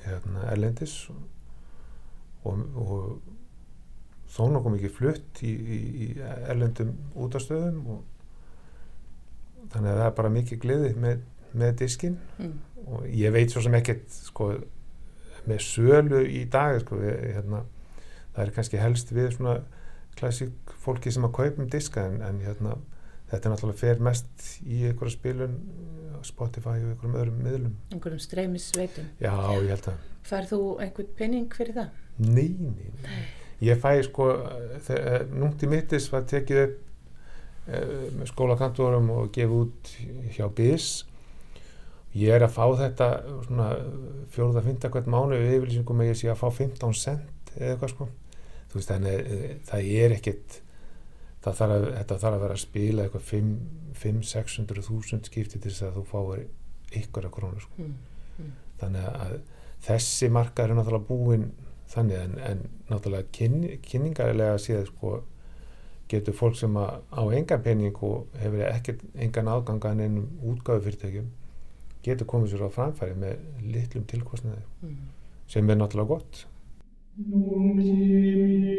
hérna, 0.04 0.48
erlendis 0.52 0.96
og, 2.44 2.58
og 2.76 3.20
þó 4.34 4.48
nokkuð 4.50 4.74
mikið 4.74 4.92
flutt 4.96 5.42
í, 5.46 5.52
í, 5.54 5.78
í 6.04 6.08
erlendum 6.50 6.90
útastöðum 7.14 7.84
og 7.94 8.02
þannig 9.72 9.92
að 9.92 10.00
það 10.00 10.06
er 10.08 10.16
bara 10.18 10.32
mikið 10.34 10.62
gleði 10.64 10.94
með, 11.00 11.22
með 11.54 11.76
diskin 11.84 12.18
Hmm. 12.36 12.58
og 12.84 13.06
ég 13.08 13.32
veit 13.32 13.52
svo 13.54 13.62
sem 13.64 13.74
ekkert 13.78 14.10
sko, 14.12 14.50
með 15.46 15.62
sölu 15.64 16.24
í 16.26 16.44
dag 16.50 16.80
sko, 16.82 16.98
hérna, 16.98 17.62
það 18.34 18.42
er 18.46 18.52
kannski 18.56 18.80
helst 18.82 19.12
við 19.14 19.30
svona 19.36 19.58
klassík 20.18 20.74
fólki 20.84 21.10
sem 21.14 21.24
að 21.26 21.34
kaupum 21.38 21.68
diska 21.70 22.04
en, 22.08 22.20
en 22.22 22.40
hérna, 22.44 22.76
þetta 23.30 23.48
er 23.48 23.54
náttúrulega 23.54 23.80
fer 23.80 24.02
mest 24.04 24.48
í 24.62 24.84
einhverja 24.88 25.16
spilun 25.16 25.56
á 26.14 26.20
Spotify 26.26 26.76
og 26.80 26.92
einhverjum 26.92 27.16
öðrum 27.20 27.40
miðlum 27.44 27.76
Einhverjum 27.92 28.22
streymisveitum. 28.22 29.08
já, 29.22 29.32
ég 29.60 29.70
held 29.74 29.88
að 29.94 30.10
Færð 30.24 30.52
þú 30.54 30.60
einhvern 30.80 31.10
penning 31.18 31.50
fyrir 31.52 31.76
það? 31.76 31.88
nei, 32.18 32.48
nei, 32.58 32.92
nei. 33.02 33.24
ég 33.68 33.80
fæ 33.82 33.90
sko 34.06 34.28
þegar 34.86 35.26
núnti 35.34 35.68
mittis 35.68 36.06
var 36.12 36.22
tekið 36.30 36.60
upp 36.62 36.78
eh, 37.66 38.06
með 38.20 38.30
skólakantorum 38.30 39.10
og 39.18 39.32
gefið 39.34 39.58
út 39.64 39.92
hjá 40.36 40.46
BIS 40.54 40.88
ég 42.14 42.30
er 42.36 42.44
að 42.46 42.54
fá 42.54 42.64
þetta 42.78 43.08
svona 43.48 43.68
fjóruða, 44.30 44.62
fynda 44.62 44.90
hvert 44.94 45.08
mánu 45.10 45.40
við 45.42 45.56
yfirlýsingum 45.58 46.02
að 46.04 46.12
ég 46.12 46.20
sé 46.20 46.30
að 46.30 46.40
fá 46.44 46.46
15 46.62 46.94
cent 47.02 47.54
eða 47.58 47.72
eitthvað 47.74 47.92
sko 47.96 48.08
veist 48.80 48.90
þannig 48.92 49.32
eh, 49.34 49.56
það 49.68 49.88
er 50.04 50.14
ekkit 50.18 50.60
það 51.44 51.58
þarf 51.60 51.74
að, 51.76 51.86
þetta 51.98 52.18
þarf 52.22 52.34
að 52.38 52.44
vera 52.46 52.56
að 52.58 52.62
spila 52.64 53.04
eitthvað 53.04 53.26
5-600 54.00 54.84
þúsund 54.88 55.28
skipti 55.28 55.58
til 55.60 55.70
þess 55.70 55.86
að 55.88 55.98
þú 55.98 56.04
fáir 56.10 56.44
ykkur 57.02 57.28
að 57.28 57.34
krónu 57.38 57.60
sko 57.64 57.88
Hmm. 58.34 58.48
þannig 58.80 59.04
að 59.06 59.34
þessi 59.86 60.26
marka 60.34 60.64
er 60.64 60.72
náttúrulega 60.74 61.06
búin 61.06 61.44
þannig 61.92 62.16
en, 62.18 62.32
en 62.42 62.62
náttúrulega 62.90 63.28
kynni, 63.36 63.76
kynningarlega 63.84 64.56
séð 64.58 64.88
sko 64.88 65.12
getur 66.10 66.34
fólk 66.34 66.56
sem 66.58 66.74
að 66.76 66.96
á 67.14 67.22
engan 67.38 67.62
pening 67.62 68.00
og 68.02 68.26
hefur 68.40 68.64
ekkert 68.72 69.04
engan 69.14 69.48
aðganga 69.52 69.92
en 69.94 70.02
einum 70.08 70.26
útgáðu 70.50 70.82
fyrirtækjum 70.88 71.28
getur 72.04 72.26
komið 72.32 72.50
sér 72.56 72.66
á 72.66 72.70
framfæri 72.74 73.14
með 73.22 73.38
litlum 73.76 74.04
tilkostnaði 74.10 74.64
Hmm. 74.82 74.98
sem 75.46 75.70
er 75.70 75.76
náttúrulega 75.78 76.08
gott 76.16 76.46
Nunc 77.16 77.78
dimitis 77.78 78.74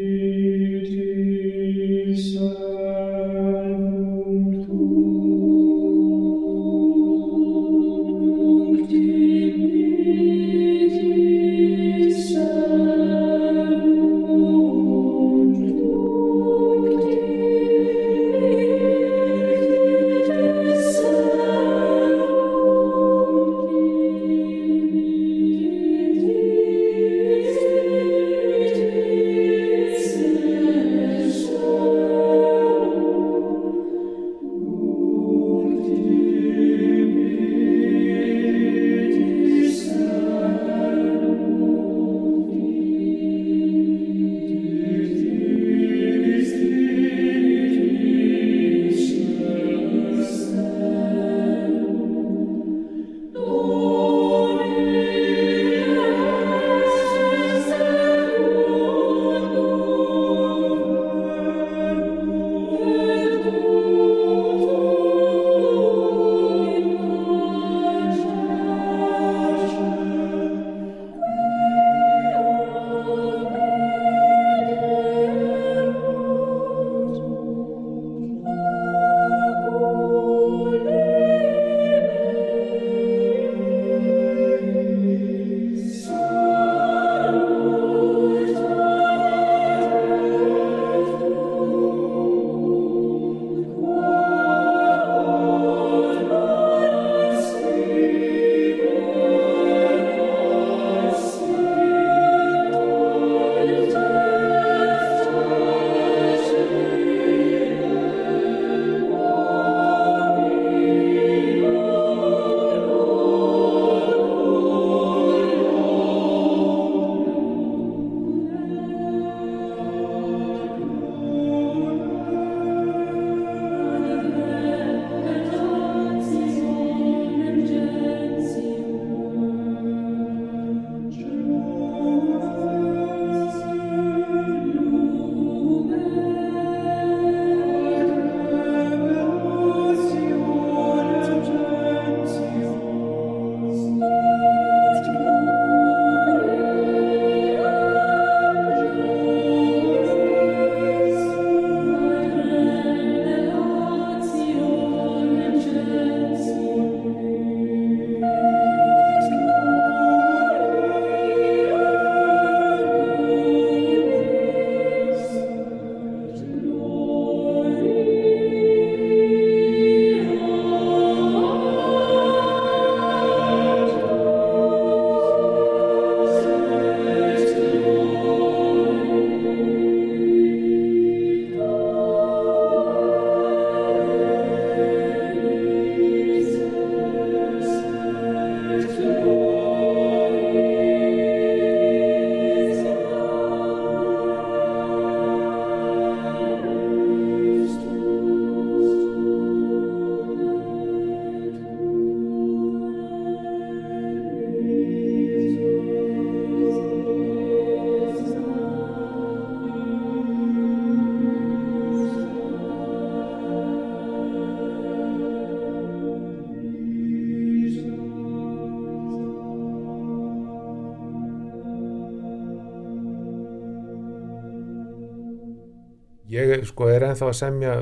Ég 226.36 226.66
sko 226.68 226.90
er 226.92 227.06
ennþá 227.06 227.30
að 227.30 227.38
semja 227.38 227.74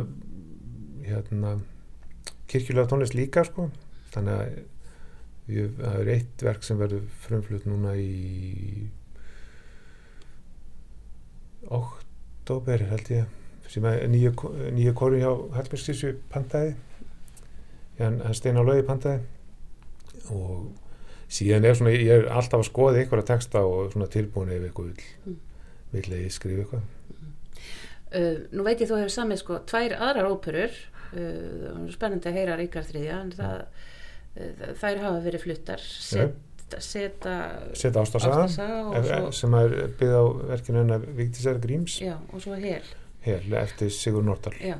hérna 1.04 1.56
kirkjulega 2.50 2.90
tónlist 2.90 3.16
líka 3.16 3.44
sko. 3.48 3.68
Þannig 4.14 4.34
að 4.34 5.54
ég, 5.54 5.72
það 5.80 5.96
er 6.00 6.10
eitt 6.14 6.44
verk 6.46 6.66
sem 6.66 6.78
verður 6.80 7.08
frumflutt 7.24 7.66
núna 7.68 7.96
í 7.98 8.86
oktober 11.74 12.84
held 12.90 13.10
ég 13.12 13.70
sem 13.72 13.84
er 13.88 14.04
nýju, 14.12 14.34
nýju 14.76 14.92
kóru 14.94 15.18
hjá 15.18 15.30
Hallbjörnskísu 15.56 16.12
pantaði. 16.30 16.74
Hann, 17.98 18.20
hann 18.22 18.36
steina 18.36 18.62
á 18.62 18.68
lögi 18.68 18.84
pantaði. 18.86 19.24
Og 20.34 20.68
síðan 21.32 21.66
er 21.66 21.78
svona 21.78 21.94
ég 21.94 22.12
er 22.12 22.28
alltaf 22.30 22.60
að 22.60 22.68
skoða 22.68 23.02
ykkur 23.02 23.22
að 23.22 23.30
texta 23.32 23.64
og 23.66 23.90
svona 23.94 24.10
tilbúin 24.12 24.52
ef 24.52 24.68
Mm. 25.24 25.40
vill 25.94 26.10
að 26.10 26.22
ég 26.24 26.32
skrifa 26.34 26.62
eitthvað 26.64 26.93
Uh, 28.14 28.44
nú 28.55 28.64
veit 28.66 28.83
ég 28.83 28.90
þú 28.90 29.00
hefur 29.00 29.14
samið 29.14 29.42
sko 29.42 29.61
tvær 29.70 29.96
aðrar 29.98 30.31
óperur. 30.31 30.81
Uh, 31.14 31.85
spennandi 31.94 32.31
að 32.31 32.40
heyra 32.40 32.57
Ríkard 32.59 32.90
þriðja 32.90 33.20
en 33.20 33.33
það, 33.35 33.61
uh, 34.38 34.64
þær 34.81 35.03
hafa 35.05 35.22
verið 35.27 35.46
fluttar. 35.46 35.85
Set, 35.85 36.38
seta 36.83 37.35
setja 37.77 38.03
ástasaga 38.03 38.46
Ástarsaga 38.46 38.81
og 38.90 39.09
svo, 39.11 39.35
sem 39.42 39.59
er 39.61 39.77
byggð 40.00 40.16
á 40.18 40.24
verkinu 40.55 40.83
hennar 40.83 41.07
Vigdísar 41.18 41.61
Gríms. 41.62 42.00
Já, 42.03 42.16
og 42.33 42.42
svo 42.42 42.59
hel. 42.59 42.90
Hér 43.24 43.46
eftir 43.61 43.92
Sigur 43.94 44.24
Nordal. 44.27 44.57
Já, 44.61 44.77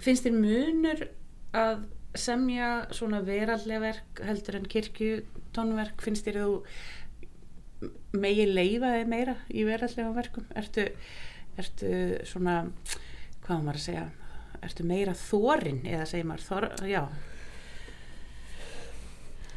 finnst 0.00 0.26
þér 0.26 0.36
munur 0.36 1.08
að 1.56 1.82
semja 2.18 2.70
svona 2.94 3.20
veraldlega 3.26 3.82
verk 3.82 4.22
heldur 4.26 4.58
en 4.58 4.70
kirkju 4.70 5.20
tónverk 5.54 6.02
finnst 6.02 6.26
þér 6.26 6.40
þú 6.42 6.54
megi 8.20 8.46
leifa 8.50 8.94
þig 8.96 9.10
meira 9.10 9.36
í 9.48 9.64
veraldlega 9.68 10.14
verkum? 10.16 10.46
Ertu, 10.58 10.88
ertu 11.62 11.92
svona 12.28 12.56
hvað 13.46 13.64
maður 13.64 13.80
að 13.80 13.84
segja? 13.86 14.06
Ertu 14.60 14.84
meira 14.86 15.16
þórin 15.16 15.84
eða 15.88 16.08
segir 16.08 16.26
maður? 16.28 16.46
Þor, 16.48 16.66
já, 16.90 17.04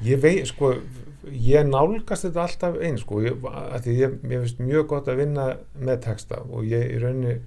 ég 0.03 0.21
veit 0.23 0.47
sko 0.49 0.73
ég 1.31 1.67
nálgast 1.67 2.27
þetta 2.27 2.43
alltaf 2.43 2.77
eins 2.83 3.03
sko. 3.03 3.21
Ég, 3.23 3.45
ég, 3.87 4.15
mér 4.23 4.43
finnst 4.43 4.61
mjög 4.63 4.87
gott 4.91 5.09
að 5.11 5.23
vinna 5.23 5.49
með 5.79 6.01
texta 6.07 6.41
og 6.49 6.67
ég 6.67 6.95
í 6.95 6.99
rauninni 7.01 7.37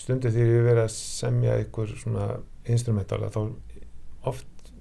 stundu 0.00 0.32
þegar 0.32 0.54
ég 0.54 0.66
verið 0.66 0.84
að 0.86 0.94
semja 0.96 1.58
einhver 1.58 1.92
svona 2.00 2.28
instrumentala 2.70 3.30
þá 3.32 3.40
oft 4.30 4.72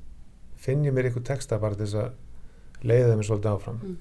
finn 0.59 0.85
ég 0.87 0.95
mér 0.95 1.09
einhver 1.09 1.25
texta 1.27 1.59
bara 1.61 1.77
þess 1.79 1.99
að 1.99 2.87
leiða 2.87 3.17
mér 3.19 3.27
svolítið 3.27 3.51
áfram. 3.53 3.79
Mm. 3.83 3.97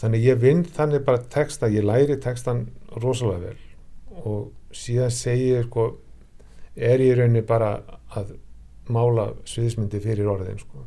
þannig 0.00 0.24
ég 0.24 0.38
vinn 0.40 0.62
þannig 0.64 1.04
bara 1.06 1.22
texta, 1.30 1.68
ég 1.68 1.84
læri 1.84 2.16
textan 2.20 2.66
rosalega 3.02 3.50
vel 3.50 3.69
og 4.10 4.50
síðan 4.74 5.12
segi 5.14 5.50
ég 5.54 5.68
sko 5.68 5.86
er 6.76 7.02
ég 7.02 7.18
rauninni 7.18 7.42
bara 7.46 7.76
að 8.16 8.34
mála 8.90 9.30
sviðismyndi 9.48 10.00
fyrir 10.02 10.30
orðin 10.30 10.58
sko 10.60 10.84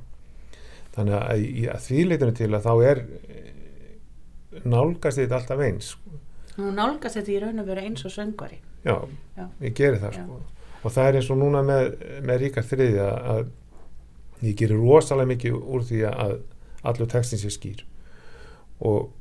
þannig 0.94 1.16
að, 1.18 1.46
að 1.74 1.86
því 1.88 2.04
leitinu 2.10 2.36
til 2.38 2.50
að 2.52 2.68
þá 2.68 2.74
er 2.90 3.02
eh, 3.32 4.60
nálgast 4.70 5.22
þetta 5.22 5.40
alltaf 5.40 5.64
eins 5.66 5.94
sko. 5.96 6.20
nú 6.60 6.72
nálgast 6.76 7.20
þetta 7.20 7.34
í 7.34 7.40
raun 7.44 7.64
og 7.64 7.70
vera 7.72 7.86
eins 7.88 8.06
og 8.06 8.14
söngvari 8.14 8.60
já, 8.84 8.98
Já. 9.38 9.48
ég 9.64 9.76
geri 9.78 10.02
það 10.04 10.20
sko. 10.20 10.40
og 10.84 10.96
það 10.96 11.10
er 11.10 11.20
eins 11.20 11.32
og 11.34 11.42
núna 11.42 11.64
með, 11.66 11.90
með 12.28 12.44
Ríkard 12.44 12.70
þriðja 12.70 13.10
að 13.34 13.44
ég 14.44 14.58
gerir 14.60 14.84
rosalega 14.84 15.32
mikið 15.32 15.58
úr 15.58 15.86
því 15.88 16.06
að 16.12 16.38
allur 16.84 17.10
textin 17.10 17.40
sé 17.40 17.52
skýr 17.54 17.86
og 18.84 19.12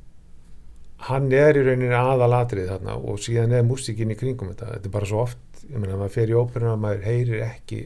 hann 1.08 1.32
er 1.34 1.58
í 1.58 1.64
rauninni 1.66 1.96
aðalatrið 1.96 2.70
þarna 2.70 2.94
og 3.00 3.18
síðan 3.22 3.56
er 3.58 3.66
músikinn 3.66 4.14
í 4.14 4.18
kringum 4.18 4.52
þetta 4.52 4.76
þetta 4.76 4.88
er 4.88 4.94
bara 4.94 5.08
svo 5.10 5.24
oft, 5.24 5.42
ég 5.66 5.76
meina 5.78 5.98
maður 5.98 6.14
fer 6.14 6.30
í 6.30 6.38
óperuna 6.38 6.78
maður 6.78 7.06
heyrir 7.08 7.44
ekki 7.48 7.82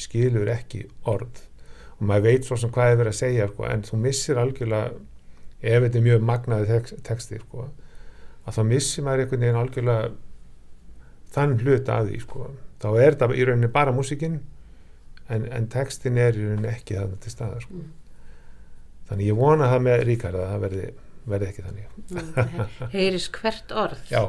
skilur 0.00 0.50
ekki 0.50 0.86
orð 1.10 1.44
og 1.98 2.08
maður 2.10 2.26
veit 2.26 2.48
svo 2.48 2.58
sem 2.58 2.72
hvað 2.74 2.92
er 2.92 3.00
verið 3.00 3.12
að 3.12 3.20
segja 3.20 3.48
sko, 3.52 3.66
en 3.68 3.84
þú 3.86 4.00
missir 4.02 4.40
algjörlega 4.42 4.90
ef 5.62 5.84
þetta 5.84 5.98
er 6.00 6.06
mjög 6.08 6.24
magnaði 6.26 6.68
tex, 6.72 6.94
texti 7.06 7.38
sko, 7.38 7.68
að 8.42 8.58
þá 8.58 8.62
missir 8.72 9.06
maður 9.06 9.24
einhvern 9.24 9.44
veginn 9.44 9.60
algjörlega 9.60 10.08
þann 11.32 11.54
hlut 11.62 11.92
að 11.94 12.10
því 12.10 12.22
sko. 12.24 12.48
þá 12.82 12.88
er 12.90 13.14
þetta 13.14 13.30
í 13.38 13.46
rauninni 13.46 13.70
bara 13.72 13.94
músikinn 13.94 14.40
en, 15.30 15.46
en 15.46 15.68
textin 15.70 16.18
er 16.18 16.34
í 16.34 16.42
rauninni 16.42 16.72
ekki 16.72 16.98
þarna 16.98 17.20
til 17.22 17.34
staðar 17.36 17.62
sko. 17.62 17.78
Mm. 17.78 17.92
þannig 19.10 19.30
ég 19.30 19.38
vona 19.38 19.70
það 19.70 19.86
með 19.86 20.04
Ríkard 20.08 20.40
að 20.40 20.50
það 20.50 20.66
verði, 20.66 20.90
verði 21.28 21.48
ekki 21.52 21.62
þannig 21.66 21.88
Mm, 22.12 22.88
heyris 22.92 23.28
hvert 23.32 23.70
orð 23.78 24.00
Já. 24.10 24.22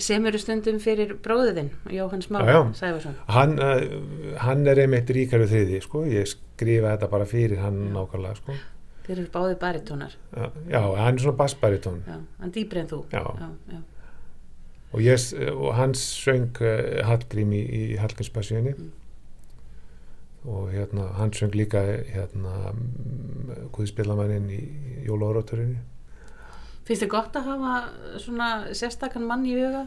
sem 0.00 0.26
eru 0.26 0.38
stundum 0.40 0.78
fyrir 0.82 1.14
bróðiðinn 1.22 1.70
Jóhann 1.94 2.22
Smá 2.24 2.40
Já, 2.44 2.52
já. 2.52 2.60
Sæfarsson 2.80 3.14
hann, 3.28 3.54
uh, 3.58 4.36
hann 4.42 4.66
er 4.66 4.80
einmitt 4.84 5.10
Ríkardur 5.14 5.48
þriði 5.50 5.80
sko. 5.84 6.04
ég 6.10 6.26
skrifa 6.28 6.94
þetta 6.96 7.10
bara 7.12 7.24
fyrir 7.30 7.58
hann 7.62 7.78
Já. 7.86 7.92
nákvæmlega 7.96 8.36
sko. 8.40 8.56
þeir 9.06 9.16
eru 9.18 9.30
báði 9.34 9.56
baritónar 9.62 10.12
já, 10.36 10.50
já, 10.70 10.80
hann 11.00 11.14
er 11.14 11.22
svona 11.24 11.36
bassbaritón 11.40 12.02
já, 12.06 12.18
hann 12.40 12.52
dýbri 12.54 12.80
en 12.84 12.88
þú 12.92 13.00
Já. 13.12 13.24
já, 13.40 13.50
já. 13.72 13.80
og, 14.92 15.00
ég, 15.00 15.26
og 15.54 15.74
hann 15.78 15.94
söng 15.94 16.50
uh, 16.60 17.04
Hallgrím 17.08 17.52
í, 17.54 17.62
í 17.62 17.84
Hallgrímspassíunni 18.02 18.74
Mm. 18.76 18.90
Og 20.48 20.70
hérna, 20.72 21.10
hann 21.18 21.32
söng 21.36 21.54
líka 21.54 21.82
hérna 21.84 22.72
Guðspillamannin 23.74 24.48
í 24.54 24.60
Jólaóraturinu 25.04 25.80
finnst 26.90 27.04
þið 27.04 27.12
gott 27.12 27.36
að 27.38 27.50
hafa 27.52 27.74
svona 28.18 28.46
sérstakann 28.74 29.28
mann 29.28 29.44
í 29.46 29.54
huga 29.54 29.84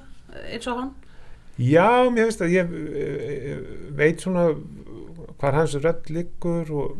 eins 0.47 0.67
og 0.71 0.79
hann? 0.79 0.93
Já, 1.59 2.09
mér 2.09 2.29
finnst 2.29 2.43
að 2.45 2.53
ég 2.55 2.71
eh, 2.97 3.57
veit 3.97 4.23
svona 4.23 4.53
hvar 5.41 5.57
hans 5.57 5.75
rödd 5.83 6.07
liggur 6.13 6.71
og, 6.71 6.95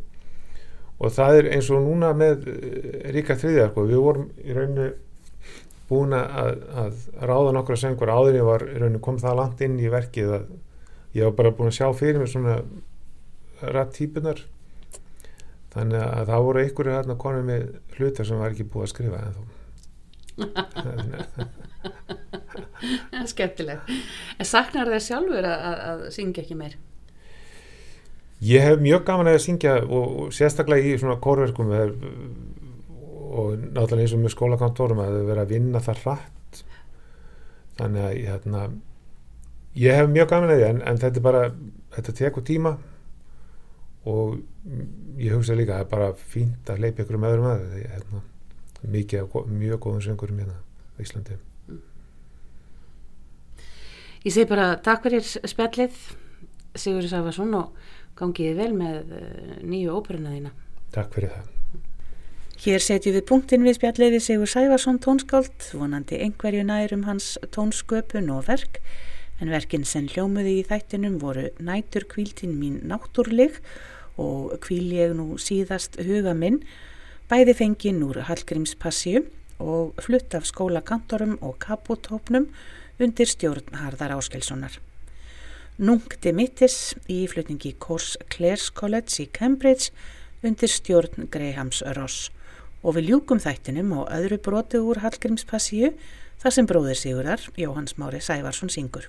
og 1.00 1.16
það 1.16 1.40
er 1.40 1.50
eins 1.56 1.72
og 1.74 1.86
núna 1.86 2.12
með 2.18 2.50
eh, 2.52 3.08
Ríka 3.16 3.38
þriðja, 3.40 3.70
sko, 3.72 3.88
við 3.90 4.04
vorum 4.04 4.28
í 4.44 4.58
rauninu 4.58 4.90
búin 5.88 6.14
að, 6.18 6.62
að 6.84 7.00
ráða 7.24 7.56
nokkra 7.56 7.78
söngur. 7.80 8.12
Áður 8.12 8.38
ég 8.40 8.48
var 8.48 8.68
í 8.68 8.78
rauninu 8.78 9.02
kom 9.04 9.18
það 9.22 9.40
langt 9.40 9.64
inn 9.66 9.80
í 9.80 9.92
verkið 9.92 10.36
að 10.38 10.52
ég 11.16 11.30
var 11.30 11.38
bara 11.40 11.56
búin 11.56 11.72
að 11.72 11.80
sjá 11.80 11.88
fyrir 11.98 12.22
mér 12.22 12.32
svona 12.32 12.60
rætt 13.74 13.96
þannig 15.74 16.02
að 16.06 16.28
það 16.30 16.44
voru 16.46 16.62
einhverju 16.62 16.94
hérna 16.94 17.16
konum 17.18 17.46
með 17.50 17.62
hlutar 17.98 18.26
sem 18.30 18.38
var 18.38 18.52
ekki 18.54 18.70
búið 18.70 18.86
að 18.86 18.94
skrifa 18.94 19.18
en 19.26 19.34
þó 19.34 19.44
skemmtileg 23.30 23.80
en 23.90 24.48
saknar 24.50 24.90
þeir 24.94 25.06
sjálfur 25.08 25.46
að, 25.50 25.60
að, 25.70 25.78
að 25.90 26.00
syngja 26.14 26.44
ekki 26.44 26.58
meir? 26.60 26.76
Ég 28.44 28.60
hef 28.66 28.82
mjög 28.84 29.06
gaman 29.08 29.30
að 29.32 29.40
syngja 29.46 29.78
og, 29.86 30.08
og 30.20 30.32
sérstaklega 30.36 30.84
í 30.84 30.98
svona 31.00 31.16
kórverkum 31.24 31.70
er, 31.78 31.94
og 33.32 33.54
náttúrulega 33.56 34.04
eins 34.04 34.16
og 34.18 34.24
með 34.24 34.34
skólakantorum 34.34 35.00
að 35.00 35.14
þau 35.16 35.28
vera 35.30 35.46
að 35.46 35.54
vinna 35.54 35.82
það 35.84 36.02
hratt. 36.04 36.60
Þannig 37.78 38.04
að 38.04 38.18
hérna, 38.18 38.64
ég 39.80 39.96
hef 39.96 40.12
mjög 40.12 40.28
gaman 40.34 40.52
að 40.52 40.60
því 40.60 40.66
en, 40.68 40.82
en 40.92 41.00
þetta 41.06 41.22
er 41.22 41.26
bara, 41.30 41.46
þetta 41.96 42.18
tekur 42.20 42.46
tíma 42.50 42.74
og 44.10 44.40
ég 45.20 45.32
hugsa 45.34 45.56
líka 45.56 45.78
að 45.78 45.84
það 45.84 45.86
er 45.86 45.92
bara 45.94 46.10
fínt 46.34 46.70
að 46.70 46.84
hleypa 46.84 47.04
ykkur 47.04 47.20
um 47.20 47.28
öðrum 47.30 47.50
að 47.52 47.66
því 47.72 47.84
hérna, 47.94 48.22
mikið, 48.96 49.38
mjög 49.48 49.82
góðum 49.86 50.04
söngurum 50.04 50.42
hérna 50.44 50.60
á 50.60 50.98
Íslandi. 51.04 51.40
ég 54.24 54.32
segi 54.32 54.50
bara 54.50 54.74
takk 54.84 55.08
fyrir 55.08 55.24
spjallið 55.24 55.96
Sigur 56.74 57.06
Sæfarsson 57.06 57.54
og 57.54 57.74
gangiði 58.18 58.54
vel 58.58 58.72
með 58.74 59.12
eh, 59.14 59.58
nýju 59.62 59.94
óperuna 59.94 60.34
þína 60.34 60.54
Takk 60.94 61.16
fyrir 61.16 61.32
það. 61.34 61.50
Hér 62.64 62.84
setjum 62.86 63.16
við 63.18 63.26
punktin 63.28 63.66
við 63.66 63.78
spjalliði 63.80 64.20
Sigur 64.24 64.50
Sæfarsson 64.50 65.00
tónskáld, 65.02 65.66
vonandi 65.74 66.20
einhverju 66.22 66.64
nærum 66.68 67.08
hans 67.08 67.34
tónsköpun 67.56 68.30
og 68.32 68.46
verk, 68.48 68.78
en 69.42 69.52
verkin 69.52 69.84
sem 69.88 70.06
hljómuði 70.12 70.60
í 70.60 70.68
þættinum 70.70 71.18
voru 71.20 71.50
nætur 71.60 72.06
kvíltin 72.12 72.54
mín 72.60 72.78
náttúrlig 72.88 73.58
og 74.20 74.54
kvíl 74.64 74.92
ég 74.94 75.14
nú 75.18 75.38
síðast 75.42 75.98
huga 76.02 76.36
minn, 76.38 76.62
bæði 77.30 77.56
fengin 77.58 78.04
úr 78.06 78.24
Hallgrímspassíu 78.28 79.24
og 79.64 80.00
flutt 80.04 80.36
af 80.38 80.46
skólakantorum 80.50 81.38
og 81.42 81.58
kaputópnum 81.64 82.50
undir 83.02 83.30
stjórn 83.30 83.74
Harðar 83.80 84.14
Áskelssonar. 84.18 84.78
Nunc 85.82 86.20
Dimittis 86.22 86.94
í 87.10 87.24
flutningi 87.32 87.74
Kors 87.82 88.14
Clares 88.30 88.70
College 88.70 89.24
í 89.24 89.30
Cambridge 89.34 89.90
undir 90.46 90.70
stjórn 90.70 91.30
Grahams 91.34 91.82
Ross 91.98 92.30
og 92.84 92.98
við 92.98 93.10
ljúkum 93.10 93.42
þættinum 93.42 93.96
á 93.98 94.02
öðru 94.20 94.38
broti 94.44 94.82
úr 94.84 95.02
Hallgrímspassíu 95.02 95.94
þar 96.44 96.54
sem 96.54 96.70
bróðir 96.70 97.00
Sigurðar 97.00 97.50
Jóhanns 97.58 97.98
Mári 97.98 98.22
Sævarsson 98.22 98.70
syngur. 98.70 99.08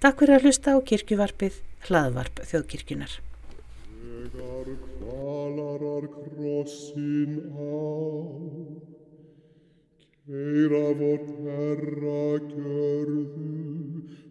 Takk 0.00 0.22
fyrir 0.22 0.38
að 0.38 0.48
hlusta 0.48 0.76
á 0.76 0.78
kirkjuvarpið 0.86 1.60
hlaðvarp 1.88 2.44
þjóðkirkjunar. 2.48 3.18
egar 4.24 4.68
clalar 4.84 5.82
ar 5.96 6.04
crossin 6.16 7.32
au, 7.68 8.80
ceira 10.26 10.86
vor 11.00 11.20
terra 11.42 12.24
cerdu, 12.52 13.50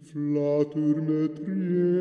flatur 0.09 0.97
með 1.09 1.27
trier, 1.37 1.92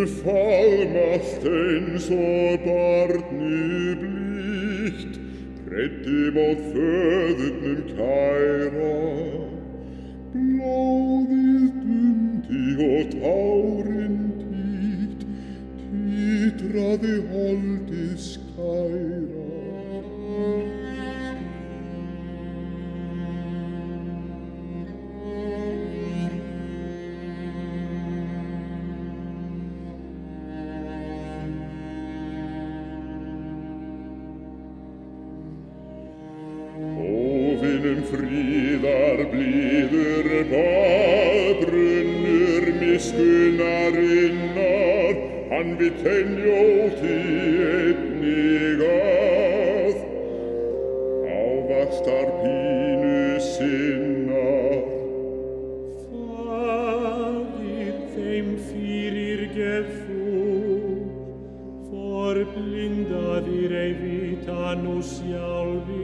in 0.00 0.06
vollmachten 0.06 1.98
so 1.98 2.58
bart 2.64 3.32
niblicht, 3.32 5.14
Pretim 5.66 6.36
ot 6.36 6.60
födet 6.72 7.56
nem 7.62 7.82
Kaira, 7.96 8.98
Plaudis 10.32 11.70
dünti 11.82 12.64
ot 12.96 13.12
aurenticht, 13.22 15.20
Titra 15.90 16.90
de 17.02 17.14
holtis 17.30 18.26
Kaira, 18.56 19.09
Deus 65.00 65.18
salvi. 65.18 65.99